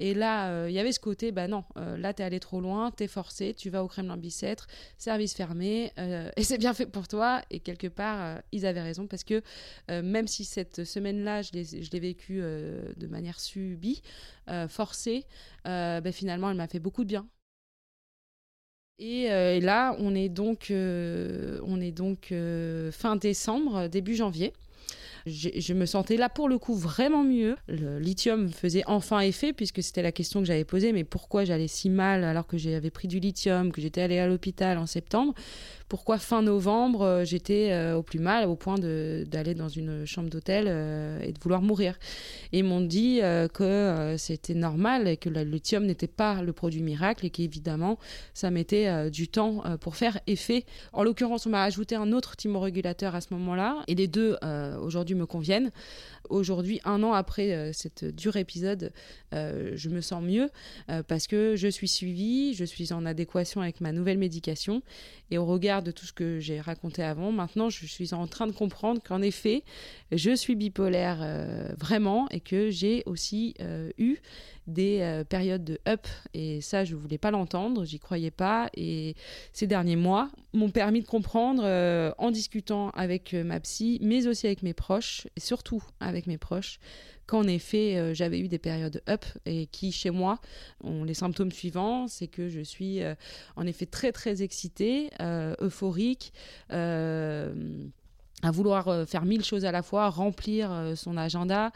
Et 0.00 0.14
là, 0.14 0.50
euh, 0.50 0.66
il 0.68 0.74
y 0.74 0.78
avait 0.78 0.92
ce 0.92 1.00
côté, 1.00 1.32
bah 1.32 1.48
non, 1.48 1.64
euh, 1.76 1.96
là, 1.96 2.12
t'es 2.12 2.22
allé 2.22 2.40
trop 2.40 2.60
loin, 2.60 2.90
t'es 2.90 3.08
forcé, 3.08 3.54
tu 3.54 3.70
vas 3.70 3.84
au 3.84 3.88
Kremlin-Bicêtre, 3.88 4.66
service 4.98 5.34
fermé, 5.34 5.92
euh, 5.98 6.30
et 6.36 6.42
c'est 6.42 6.58
bien 6.58 6.74
fait 6.74 6.86
pour 6.86 7.08
toi. 7.08 7.42
Et 7.50 7.60
quelque 7.60 7.86
part, 7.86 8.40
ils 8.52 8.66
avaient 8.66 8.82
raison, 8.82 9.06
parce 9.06 9.24
que 9.24 9.42
même 9.88 10.25
si 10.26 10.44
cette 10.44 10.84
semaine-là, 10.84 11.42
je 11.42 11.52
l'ai 11.52 12.00
vécue 12.00 12.40
de 12.40 13.06
manière 13.06 13.40
subie, 13.40 14.02
forcée, 14.68 15.24
bah, 15.64 16.12
finalement, 16.12 16.50
elle 16.50 16.56
m'a 16.56 16.68
fait 16.68 16.80
beaucoup 16.80 17.04
de 17.04 17.08
bien. 17.08 17.28
Et, 18.98 19.28
là, 19.60 19.96
on 19.98 20.14
est 20.14 20.28
donc, 20.28 20.68
on 20.70 21.80
est 21.80 21.92
donc 21.92 22.32
fin 22.92 23.16
décembre, 23.16 23.88
début 23.88 24.14
janvier 24.14 24.52
je 25.26 25.74
me 25.74 25.86
sentais 25.86 26.16
là 26.16 26.28
pour 26.28 26.48
le 26.48 26.58
coup 26.58 26.74
vraiment 26.74 27.24
mieux. 27.24 27.56
Le 27.66 27.98
lithium 27.98 28.48
faisait 28.48 28.84
enfin 28.86 29.20
effet 29.20 29.52
puisque 29.52 29.82
c'était 29.82 30.02
la 30.02 30.12
question 30.12 30.40
que 30.40 30.46
j'avais 30.46 30.64
posée, 30.64 30.92
mais 30.92 31.02
pourquoi 31.04 31.44
j'allais 31.44 31.66
si 31.68 31.90
mal 31.90 32.22
alors 32.22 32.46
que 32.46 32.56
j'avais 32.56 32.90
pris 32.90 33.08
du 33.08 33.18
lithium, 33.18 33.72
que 33.72 33.80
j'étais 33.80 34.02
allée 34.02 34.18
à 34.18 34.28
l'hôpital 34.28 34.78
en 34.78 34.86
septembre? 34.86 35.34
Pourquoi 35.88 36.18
fin 36.18 36.42
novembre 36.42 37.02
euh, 37.02 37.24
j'étais 37.24 37.70
euh, 37.72 37.96
au 37.96 38.02
plus 38.02 38.18
mal 38.18 38.48
au 38.48 38.56
point 38.56 38.76
d'aller 38.78 39.54
dans 39.54 39.68
une 39.68 40.04
chambre 40.04 40.28
d'hôtel 40.28 40.66
euh, 40.68 41.20
et 41.22 41.32
de 41.32 41.38
vouloir 41.40 41.62
mourir. 41.62 41.98
Et 42.52 42.58
ils 42.58 42.64
m'ont 42.64 42.80
dit 42.80 43.20
que 43.52 44.14
c'était 44.18 44.54
normal 44.54 45.08
et 45.08 45.16
que 45.16 45.28
le 45.28 45.42
lithium 45.42 45.84
n'était 45.84 46.06
pas 46.06 46.42
le 46.42 46.52
produit 46.52 46.82
miracle 46.82 47.26
et 47.26 47.30
qu'évidemment 47.30 47.98
ça 48.34 48.50
mettait 48.50 49.10
du 49.10 49.28
temps 49.28 49.62
pour 49.80 49.96
faire 49.96 50.18
effet. 50.26 50.64
En 50.92 51.02
l'occurrence, 51.02 51.46
on 51.46 51.50
m'a 51.50 51.62
ajouté 51.62 51.94
un 51.96 52.12
autre 52.12 52.36
thymorégulateur 52.36 53.14
à 53.14 53.20
ce 53.20 53.28
moment-là 53.34 53.82
et 53.88 53.94
les 53.94 54.06
deux 54.06 54.36
aujourd'hui 54.80 55.14
me 55.14 55.26
conviennent. 55.26 55.70
Aujourd'hui, 56.30 56.80
un 56.84 57.02
an 57.02 57.12
après 57.12 57.72
cette 57.72 58.04
dur 58.04 58.36
épisode, 58.36 58.92
je 59.32 59.88
me 59.88 60.00
sens 60.00 60.22
mieux 60.22 60.48
parce 61.08 61.26
que 61.26 61.56
je 61.56 61.68
suis 61.68 61.88
suivie, 61.88 62.54
je 62.54 62.64
suis 62.64 62.92
en 62.92 63.06
adéquation 63.06 63.60
avec 63.60 63.80
ma 63.80 63.92
nouvelle 63.92 64.18
médication. 64.18 64.82
Et 65.30 65.38
au 65.38 65.44
regard 65.44 65.82
de 65.82 65.90
tout 65.90 66.06
ce 66.06 66.12
que 66.12 66.38
j'ai 66.38 66.60
raconté 66.60 67.02
avant, 67.02 67.32
maintenant 67.32 67.70
je 67.70 67.86
suis 67.86 68.14
en 68.14 68.26
train 68.26 68.46
de 68.46 68.52
comprendre 68.52 69.00
qu'en 69.02 69.22
effet, 69.22 69.64
je 70.12 70.34
suis 70.34 70.54
bipolaire 70.54 71.18
euh, 71.20 71.68
vraiment 71.78 72.28
et 72.30 72.40
que 72.40 72.70
j'ai 72.70 73.02
aussi 73.06 73.54
euh, 73.60 73.90
eu 73.98 74.18
des 74.66 75.00
euh, 75.00 75.24
périodes 75.24 75.64
de 75.64 75.78
up. 75.88 76.06
Et 76.34 76.60
ça 76.60 76.84
je 76.84 76.94
voulais 76.94 77.18
pas 77.18 77.30
l'entendre, 77.30 77.84
j'y 77.84 77.98
croyais 77.98 78.30
pas. 78.30 78.70
Et 78.74 79.14
ces 79.52 79.66
derniers 79.66 79.96
mois 79.96 80.30
m'ont 80.52 80.70
permis 80.70 81.02
de 81.02 81.06
comprendre 81.06 81.64
en 82.18 82.30
discutant 82.30 82.90
avec 82.90 83.34
ma 83.34 83.60
psy 83.60 83.98
mais 84.00 84.26
aussi 84.26 84.46
avec 84.46 84.62
mes 84.62 84.74
proches 84.74 85.26
et 85.36 85.40
surtout 85.40 85.82
avec 86.00 86.15
mes 86.26 86.38
proches 86.38 86.78
qu'en 87.26 87.44
effet, 87.44 87.96
euh, 87.96 88.14
j'avais 88.14 88.38
eu 88.38 88.48
des 88.48 88.58
périodes 88.58 89.02
up 89.08 89.24
et 89.44 89.66
qui, 89.66 89.92
chez 89.92 90.10
moi, 90.10 90.38
ont 90.82 91.04
les 91.04 91.14
symptômes 91.14 91.52
suivants. 91.52 92.08
C'est 92.08 92.28
que 92.28 92.48
je 92.48 92.60
suis 92.60 93.02
euh, 93.02 93.14
en 93.56 93.66
effet 93.66 93.86
très, 93.86 94.12
très 94.12 94.42
excitée, 94.42 95.10
euh, 95.20 95.54
euphorique 95.60 96.32
à 98.42 98.50
vouloir 98.50 99.08
faire 99.08 99.24
mille 99.24 99.42
choses 99.42 99.64
à 99.64 99.72
la 99.72 99.82
fois, 99.82 100.10
remplir 100.10 100.92
son 100.94 101.16
agenda, 101.16 101.72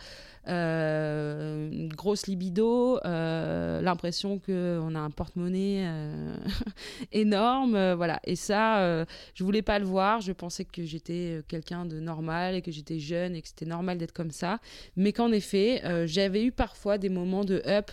euh, 0.49 1.71
une 1.71 1.93
grosse 1.93 2.27
libido, 2.27 2.99
euh, 3.05 3.81
l'impression 3.83 4.39
qu'on 4.39 4.95
a 4.95 4.99
un 4.99 5.11
porte-monnaie 5.11 5.85
euh, 5.87 6.35
énorme, 7.13 7.93
voilà. 7.95 8.21
Et 8.25 8.37
ça, 8.37 9.05
je 9.35 9.45
voulais 9.45 9.63
pas 9.63 9.79
le 9.79 9.85
voir. 9.85 10.21
Je 10.21 10.33
pensais 10.33 10.65
que 10.65 10.85
j'étais 10.85 11.43
quelqu'un 11.49 11.85
de 11.85 12.01
normal 12.01 12.55
et 12.55 12.63
que 12.63 12.71
j'étais 12.71 12.99
jeune 12.99 13.35
et 13.35 13.43
que 13.43 13.49
c'était 13.49 13.67
normal 13.67 13.99
d'être 13.99 14.13
comme 14.13 14.31
ça. 14.31 14.61
Mais 14.97 15.13
qu'en 15.13 15.33
effet, 15.33 15.83
j'avais 16.07 16.45
eu 16.45 16.53
parfois 16.53 16.99
des 16.99 17.09
moments 17.09 17.45
de 17.45 17.63
up 17.67 17.91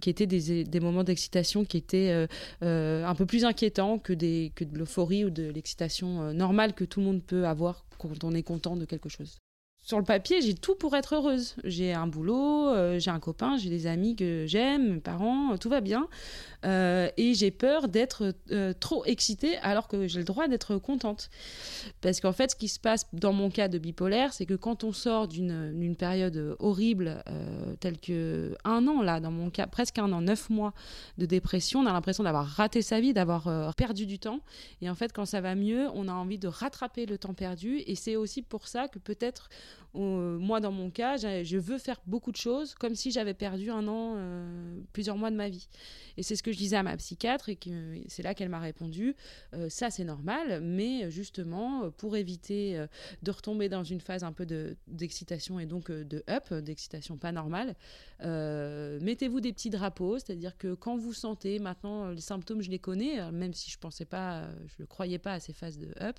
qui 0.00 0.10
étaient 0.10 0.26
des, 0.26 0.80
moments 0.80 1.04
d'excitation 1.04 1.64
qui 1.64 1.76
étaient 1.76 2.26
un 2.62 3.14
peu 3.14 3.26
plus 3.26 3.44
inquiétants 3.44 3.98
que 3.98 4.12
de 4.12 4.50
l'euphorie 4.72 5.24
ou 5.24 5.30
de 5.30 5.50
l'excitation 5.50 6.32
normale 6.32 6.72
que 6.74 6.84
tout 6.84 7.00
le 7.00 7.06
monde 7.06 7.22
peut 7.22 7.46
avoir 7.46 7.84
quand 7.98 8.24
on 8.24 8.32
est 8.32 8.42
content 8.42 8.76
de 8.76 8.84
quelque 8.84 9.08
chose 9.08 9.38
sur 9.90 9.98
le 9.98 10.04
papier, 10.04 10.40
j'ai 10.40 10.54
tout 10.54 10.76
pour 10.76 10.94
être 10.94 11.16
heureuse. 11.16 11.56
J'ai 11.64 11.92
un 11.92 12.06
boulot, 12.06 12.68
euh, 12.68 13.00
j'ai 13.00 13.10
un 13.10 13.18
copain, 13.18 13.56
j'ai 13.56 13.70
des 13.70 13.88
amis 13.88 14.14
que 14.14 14.44
j'aime, 14.46 14.94
mes 14.94 15.00
parents, 15.00 15.56
tout 15.58 15.68
va 15.68 15.80
bien. 15.80 16.06
Euh, 16.66 17.08
et 17.16 17.34
j'ai 17.34 17.50
peur 17.50 17.88
d'être 17.88 18.34
euh, 18.52 18.74
trop 18.78 19.04
excitée 19.06 19.56
alors 19.58 19.88
que 19.88 20.06
j'ai 20.06 20.18
le 20.18 20.24
droit 20.24 20.46
d'être 20.48 20.76
contente. 20.76 21.30
Parce 22.00 22.20
qu'en 22.20 22.32
fait, 22.32 22.50
ce 22.50 22.56
qui 22.56 22.68
se 22.68 22.78
passe 22.78 23.06
dans 23.12 23.32
mon 23.32 23.50
cas 23.50 23.68
de 23.68 23.78
bipolaire, 23.78 24.32
c'est 24.32 24.46
que 24.46 24.54
quand 24.54 24.84
on 24.84 24.92
sort 24.92 25.26
d'une 25.28 25.96
période 25.96 26.56
horrible, 26.58 27.22
euh, 27.28 27.74
telle 27.80 27.98
que 27.98 28.56
un 28.64 28.86
an, 28.86 29.02
là, 29.02 29.20
dans 29.20 29.30
mon 29.30 29.50
cas, 29.50 29.66
presque 29.66 29.98
un 29.98 30.12
an, 30.12 30.20
neuf 30.20 30.50
mois 30.50 30.74
de 31.18 31.26
dépression, 31.26 31.80
on 31.80 31.86
a 31.86 31.92
l'impression 31.92 32.24
d'avoir 32.24 32.46
raté 32.46 32.82
sa 32.82 33.00
vie, 33.00 33.14
d'avoir 33.14 33.74
perdu 33.74 34.06
du 34.06 34.18
temps. 34.18 34.40
Et 34.82 34.90
en 34.90 34.94
fait, 34.94 35.12
quand 35.12 35.24
ça 35.24 35.40
va 35.40 35.54
mieux, 35.54 35.88
on 35.94 36.08
a 36.08 36.12
envie 36.12 36.38
de 36.38 36.48
rattraper 36.48 37.06
le 37.06 37.16
temps 37.16 37.34
perdu. 37.34 37.82
Et 37.86 37.94
c'est 37.94 38.16
aussi 38.16 38.42
pour 38.42 38.68
ça 38.68 38.88
que 38.88 38.98
peut-être, 38.98 39.48
moi, 39.94 40.60
dans 40.60 40.72
mon 40.72 40.90
cas, 40.90 41.16
je 41.16 41.56
veux 41.56 41.78
faire 41.78 42.00
beaucoup 42.06 42.32
de 42.32 42.36
choses 42.36 42.74
comme 42.74 42.94
si 42.94 43.10
j'avais 43.10 43.34
perdu 43.34 43.70
un 43.70 43.86
an, 43.88 44.16
plusieurs 44.92 45.16
mois 45.16 45.30
de 45.30 45.36
ma 45.36 45.48
vie. 45.48 45.68
Et 46.16 46.22
c'est 46.22 46.36
ce 46.36 46.42
que 46.42 46.52
je 46.52 46.58
disais 46.58 46.76
à 46.76 46.82
ma 46.82 46.96
psychiatre 46.96 47.48
et 47.48 47.58
c'est 48.08 48.22
là 48.22 48.34
qu'elle 48.34 48.48
m'a 48.48 48.58
répondu 48.58 49.14
euh, 49.54 49.68
ça 49.68 49.90
c'est 49.90 50.04
normal, 50.04 50.60
mais 50.62 51.10
justement 51.10 51.84
euh, 51.84 51.90
pour 51.90 52.16
éviter 52.16 52.78
euh, 52.78 52.86
de 53.22 53.30
retomber 53.30 53.68
dans 53.68 53.84
une 53.84 54.00
phase 54.00 54.24
un 54.24 54.32
peu 54.32 54.46
d'excitation 54.86 55.60
et 55.60 55.66
donc 55.66 55.90
de 55.90 56.22
up, 56.28 56.52
d'excitation 56.52 57.16
pas 57.16 57.32
normale, 57.32 57.74
mettez-vous 58.20 59.40
des 59.40 59.52
petits 59.52 59.70
drapeaux, 59.70 60.18
c'est-à-dire 60.18 60.56
que 60.56 60.74
quand 60.74 60.96
vous 60.96 61.12
sentez 61.12 61.58
maintenant 61.58 62.10
les 62.10 62.20
symptômes, 62.20 62.62
je 62.62 62.70
les 62.70 62.78
connais, 62.78 63.30
même 63.32 63.54
si 63.54 63.70
je 63.70 63.78
pensais 63.78 64.04
pas, 64.04 64.48
je 64.66 64.82
ne 64.82 64.86
croyais 64.86 65.18
pas 65.18 65.34
à 65.34 65.40
ces 65.40 65.52
phases 65.52 65.78
de 65.78 65.88
up, 66.00 66.18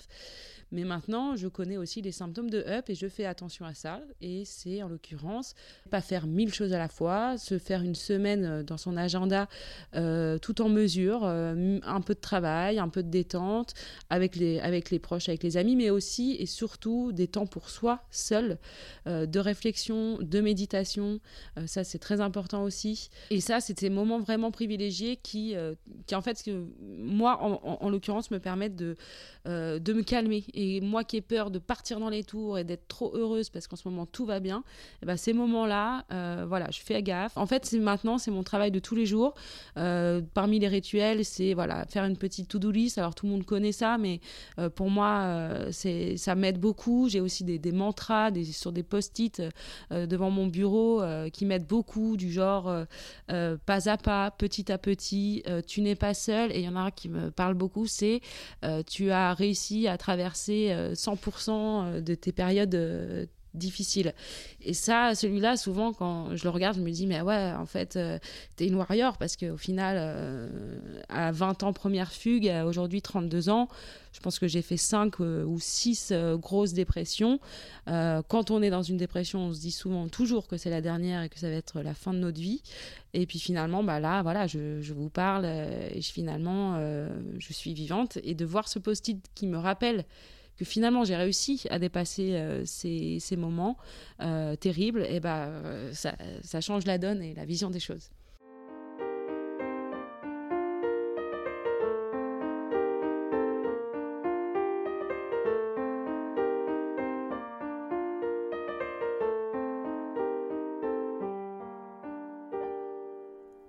mais 0.72 0.84
maintenant 0.84 1.36
je 1.36 1.48
connais 1.48 1.78
aussi 1.78 2.02
les 2.02 2.12
symptômes 2.12 2.50
de 2.50 2.60
up 2.68 2.90
et 2.90 2.96
je 2.96 3.08
fais 3.08 3.26
attention 3.26 3.61
à 3.66 3.74
ça. 3.74 4.02
Et 4.22 4.44
c'est 4.46 4.84
en 4.84 4.88
l'occurrence 4.88 5.56
pas 5.90 6.02
faire 6.02 6.28
mille 6.28 6.54
choses 6.54 6.74
à 6.74 6.78
la 6.78 6.88
fois, 6.88 7.38
se 7.38 7.58
faire 7.58 7.82
une 7.82 7.96
semaine 7.96 8.64
dans 8.64 8.78
son 8.78 8.98
agenda 8.98 9.48
euh, 9.96 10.38
tout 10.38 10.62
en 10.62 10.70
mesure, 10.70 11.22
euh, 11.24 11.80
un 11.84 12.02
peu 12.02 12.14
de 12.14 12.20
travail, 12.20 12.80
un 12.80 12.90
peu 12.90 13.04
de 13.04 13.10
détente 13.10 13.74
avec 14.10 14.36
les, 14.36 14.60
avec 14.60 14.90
les 14.90 15.00
proches, 15.00 15.30
avec 15.30 15.44
les 15.44 15.58
amis, 15.58 15.76
mais 15.76 15.90
aussi 15.90 16.36
et 16.40 16.46
surtout 16.46 17.12
des 17.12 17.28
temps 17.28 17.46
pour 17.46 17.70
soi, 17.70 18.04
seul, 18.10 18.58
euh, 19.08 19.26
de 19.26 19.40
réflexion, 19.40 20.18
de 20.20 20.42
méditation. 20.42 21.20
ça, 21.66 21.84
c'est 21.84 22.00
très 22.00 22.22
important 22.22 22.64
aussi. 22.64 23.10
Et 23.30 23.42
ça, 23.42 23.60
c'est 23.60 23.80
ces 23.80 23.90
moments 23.90 24.20
vraiment 24.20 24.52
privilégiés 24.52 25.18
qui, 25.18 25.56
qui 26.08 26.16
en 26.16 26.22
fait, 26.22 26.42
que 26.44 26.66
moi, 26.82 27.40
en, 27.42 27.90
l'occurrence, 27.90 28.32
me 28.32 28.40
permettent 28.40 28.76
de, 28.76 28.96
de 29.46 29.94
me 29.94 30.04
calmer. 30.04 30.46
Et 30.54 30.82
moi 30.82 31.04
qui 31.04 31.18
ai 31.18 31.22
peur 31.22 31.52
de 31.52 31.60
partir 31.60 32.00
dans 32.00 32.10
les 32.10 32.24
tours 32.24 32.58
et 32.58 32.64
d'être 32.64 32.88
trop 32.88 33.16
heureuse 33.16 33.50
parce 33.52 33.68
qu'en 33.68 33.76
ce 33.76 33.88
moment 33.88 34.06
tout 34.06 34.26
va 34.26 34.40
bien, 34.40 34.60
et 34.60 35.04
eh 35.04 35.06
ben, 35.06 35.18
ces 35.18 35.34
moments-là, 35.34 36.06
voilà, 36.46 36.70
je 36.72 36.82
fais 36.82 37.02
gaffe. 37.02 37.38
En 37.38 37.46
fait, 37.46 37.72
maintenant, 37.74 38.18
c'est 38.18 38.32
mon 38.32 38.44
travail 38.44 38.72
de 38.72 38.80
tous 38.80 38.96
les 38.96 39.06
jours. 39.06 39.34
Euh, 39.78 40.22
parmi 40.34 40.60
les 40.60 40.68
rituels, 40.68 41.26
c'est 41.26 41.54
voilà, 41.54 41.86
faire 41.86 42.06
une 42.06 42.18
petite 42.18 42.48
to-do 42.48 42.72
list. 42.72 42.98
Alors 42.98 43.16
tout 43.16 43.26
le 43.26 43.32
monde 43.32 43.46
connaît 43.46 43.72
ça, 43.72 43.98
mais 43.98 44.20
euh, 44.60 44.70
pour 44.70 44.90
moi, 44.90 45.22
euh, 45.24 45.72
ça 46.18 46.36
m'aide 46.36 46.60
beaucoup. 46.60 47.10
J'ai 47.10 47.22
aussi 47.22 47.44
des, 47.44 47.60
des 47.60 47.72
mantras 47.72 48.32
des, 48.32 48.44
sur 48.46 48.72
des 48.72 48.84
post-it 48.84 49.42
devant 49.92 50.30
mon 50.30 50.48
bureau 50.48 51.02
qui 51.34 51.46
m'aident 51.46 51.68
beaucoup, 51.68 52.18
du 52.18 52.32
genre 52.32 52.86
pas 53.28 53.90
à 53.90 53.98
pas, 53.98 54.32
petit 54.32 54.72
à 54.72 54.78
petit, 54.78 55.44
tu 55.68 55.82
n'es 55.82 55.96
pas 55.96 56.14
seul. 56.14 56.52
Et 56.52 56.60
il 56.60 56.66
y 56.66 56.70
en 56.70 56.76
a 56.76 56.82
un 56.82 56.92
qui 56.92 57.10
me 57.10 57.32
parle 57.32 57.54
beaucoup, 57.54 57.86
c'est 57.88 58.22
tu 58.88 59.12
as 59.12 59.34
réussi 59.34 59.88
à 59.88 59.98
traverser 59.98 60.76
100% 60.94 62.02
de 62.02 62.16
tes 62.16 62.32
périodes 62.32 63.30
difficile. 63.54 64.14
Et 64.62 64.74
ça, 64.74 65.14
celui-là, 65.16 65.58
souvent, 65.58 65.94
quand 65.94 66.36
je 66.36 66.44
le 66.44 66.50
regarde, 66.50 66.78
je 66.78 66.82
me 66.82 66.90
dis, 66.90 67.08
mais 67.08 67.22
ouais, 67.22 67.52
en 67.58 67.66
fait, 67.66 67.96
euh, 67.96 68.18
t'es 68.56 68.68
une 68.68 68.76
warrior, 68.76 69.18
parce 69.18 69.36
qu'au 69.36 69.58
final, 69.58 69.98
euh, 70.00 70.50
à 71.10 71.32
20 71.32 71.64
ans, 71.64 71.74
première 71.74 72.12
fugue, 72.12 72.52
aujourd'hui 72.66 73.02
32 73.02 73.50
ans, 73.50 73.68
je 74.14 74.20
pense 74.20 74.40
que 74.40 74.48
j'ai 74.48 74.62
fait 74.62 74.78
5 74.78 75.20
euh, 75.20 75.44
ou 75.46 75.60
6 75.60 76.14
grosses 76.36 76.74
dépressions. 76.74 77.40
quand 77.86 78.52
on 78.52 78.62
est 78.62 78.70
dans 78.70 78.84
une 78.84 78.98
dépression, 78.98 79.40
on 79.40 79.54
se 79.54 79.60
dit 79.60 79.72
souvent 79.72 80.08
toujours 80.08 80.48
que 80.48 80.58
c'est 80.58 80.70
la 80.70 80.82
dernière 80.82 81.24
et 81.24 81.30
que 81.30 81.40
ça 81.40 81.50
va 81.50 81.56
être 81.56 81.82
la 81.82 81.94
fin 81.94 82.14
de 82.14 82.20
notre 82.20 82.40
vie. 82.40 82.62
Et 83.14 83.26
puis 83.26 83.40
finalement, 83.40 83.84
bah 83.84 84.00
là, 84.00 84.22
voilà, 84.22 84.48
je, 84.48 84.82
je 84.82 84.94
vous 84.94 85.10
parle 85.10 85.46
et 85.46 86.02
je, 86.02 86.12
finalement, 86.12 86.80
je 87.40 87.54
suis 87.54 87.74
vivante. 87.74 88.18
Et 88.24 88.36
de 88.36 88.46
voir 88.46 88.68
ce 88.68 88.80
post-it 88.80 89.26
qui 89.36 89.48
me 89.48 89.58
rappelle 89.58 90.06
finalement 90.66 91.04
j'ai 91.04 91.16
réussi 91.16 91.64
à 91.70 91.80
dépasser 91.80 92.34
euh, 92.34 92.64
ces, 92.66 93.36
moments 93.38 93.78
euh, 94.22 94.56
terribles, 94.56 95.06
et 95.10 95.20
bah, 95.20 95.46
euh, 95.48 95.94
ça, 95.94 96.16
ça 96.44 96.62
change 96.62 96.86
la 96.86 96.98
donne 96.98 97.22
et 97.22 97.34
la 97.34 97.46
vision 97.46 97.70
des 97.70 97.80
choses. 97.80 98.10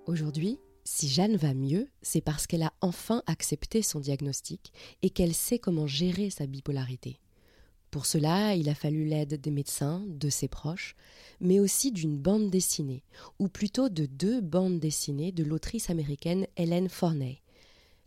Aujourd'hui, 0.06 0.58
si 0.84 1.08
Jeanne 1.08 1.36
va 1.36 1.54
mieux, 1.54 1.88
c'est 2.02 2.20
parce 2.20 2.46
qu'elle 2.46 2.62
a 2.62 2.72
enfin 2.80 3.22
accepté 3.26 3.82
son 3.82 4.00
diagnostic 4.00 4.72
et 5.02 5.10
qu'elle 5.10 5.34
sait 5.34 5.58
comment 5.58 5.86
gérer 5.86 6.30
sa 6.30 6.46
bipolarité. 6.46 7.20
Pour 7.92 8.06
cela, 8.06 8.54
il 8.54 8.68
a 8.70 8.74
fallu 8.74 9.04
l'aide 9.04 9.38
des 9.40 9.50
médecins, 9.50 10.02
de 10.08 10.30
ses 10.30 10.48
proches, 10.48 10.96
mais 11.40 11.60
aussi 11.60 11.92
d'une 11.92 12.16
bande 12.16 12.50
dessinée, 12.50 13.04
ou 13.38 13.48
plutôt 13.48 13.90
de 13.90 14.06
deux 14.06 14.40
bandes 14.40 14.80
dessinées 14.80 15.30
de 15.30 15.44
l'autrice 15.44 15.90
américaine 15.90 16.46
Hélène 16.56 16.88
Forney. 16.88 17.42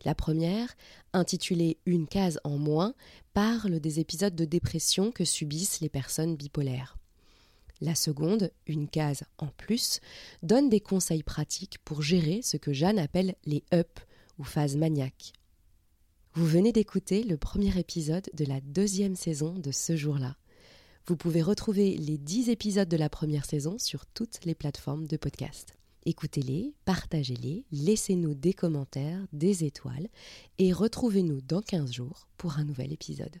La 0.04 0.14
première, 0.14 0.74
intitulée 1.12 1.78
Une 1.86 2.08
case 2.08 2.40
en 2.42 2.58
moins, 2.58 2.94
parle 3.32 3.78
des 3.78 4.00
épisodes 4.00 4.34
de 4.34 4.44
dépression 4.44 5.12
que 5.12 5.24
subissent 5.24 5.80
les 5.80 5.88
personnes 5.88 6.36
bipolaires. 6.36 6.98
La 7.80 7.94
seconde, 7.94 8.50
une 8.66 8.88
case 8.88 9.24
en 9.38 9.48
plus, 9.48 10.00
donne 10.42 10.68
des 10.68 10.80
conseils 10.80 11.22
pratiques 11.22 11.78
pour 11.84 12.02
gérer 12.02 12.40
ce 12.42 12.56
que 12.56 12.72
Jeanne 12.72 12.98
appelle 12.98 13.34
les 13.44 13.64
up 13.74 14.00
ou 14.38 14.44
phases 14.44 14.76
maniaques. 14.76 15.32
Vous 16.34 16.46
venez 16.46 16.72
d'écouter 16.72 17.22
le 17.22 17.36
premier 17.36 17.78
épisode 17.78 18.28
de 18.34 18.44
la 18.44 18.60
deuxième 18.60 19.16
saison 19.16 19.54
de 19.54 19.70
ce 19.70 19.96
jour-là. 19.96 20.36
Vous 21.06 21.16
pouvez 21.16 21.40
retrouver 21.40 21.96
les 21.96 22.18
dix 22.18 22.50
épisodes 22.50 22.88
de 22.88 22.96
la 22.96 23.08
première 23.08 23.44
saison 23.44 23.78
sur 23.78 24.06
toutes 24.06 24.44
les 24.44 24.54
plateformes 24.54 25.06
de 25.06 25.16
podcast. 25.16 25.76
Écoutez-les, 26.04 26.74
partagez-les, 26.84 27.64
laissez-nous 27.72 28.34
des 28.34 28.54
commentaires, 28.54 29.26
des 29.32 29.64
étoiles 29.64 30.08
et 30.58 30.72
retrouvez-nous 30.72 31.40
dans 31.40 31.62
15 31.62 31.92
jours 31.92 32.28
pour 32.36 32.58
un 32.58 32.64
nouvel 32.64 32.92
épisode. 32.92 33.40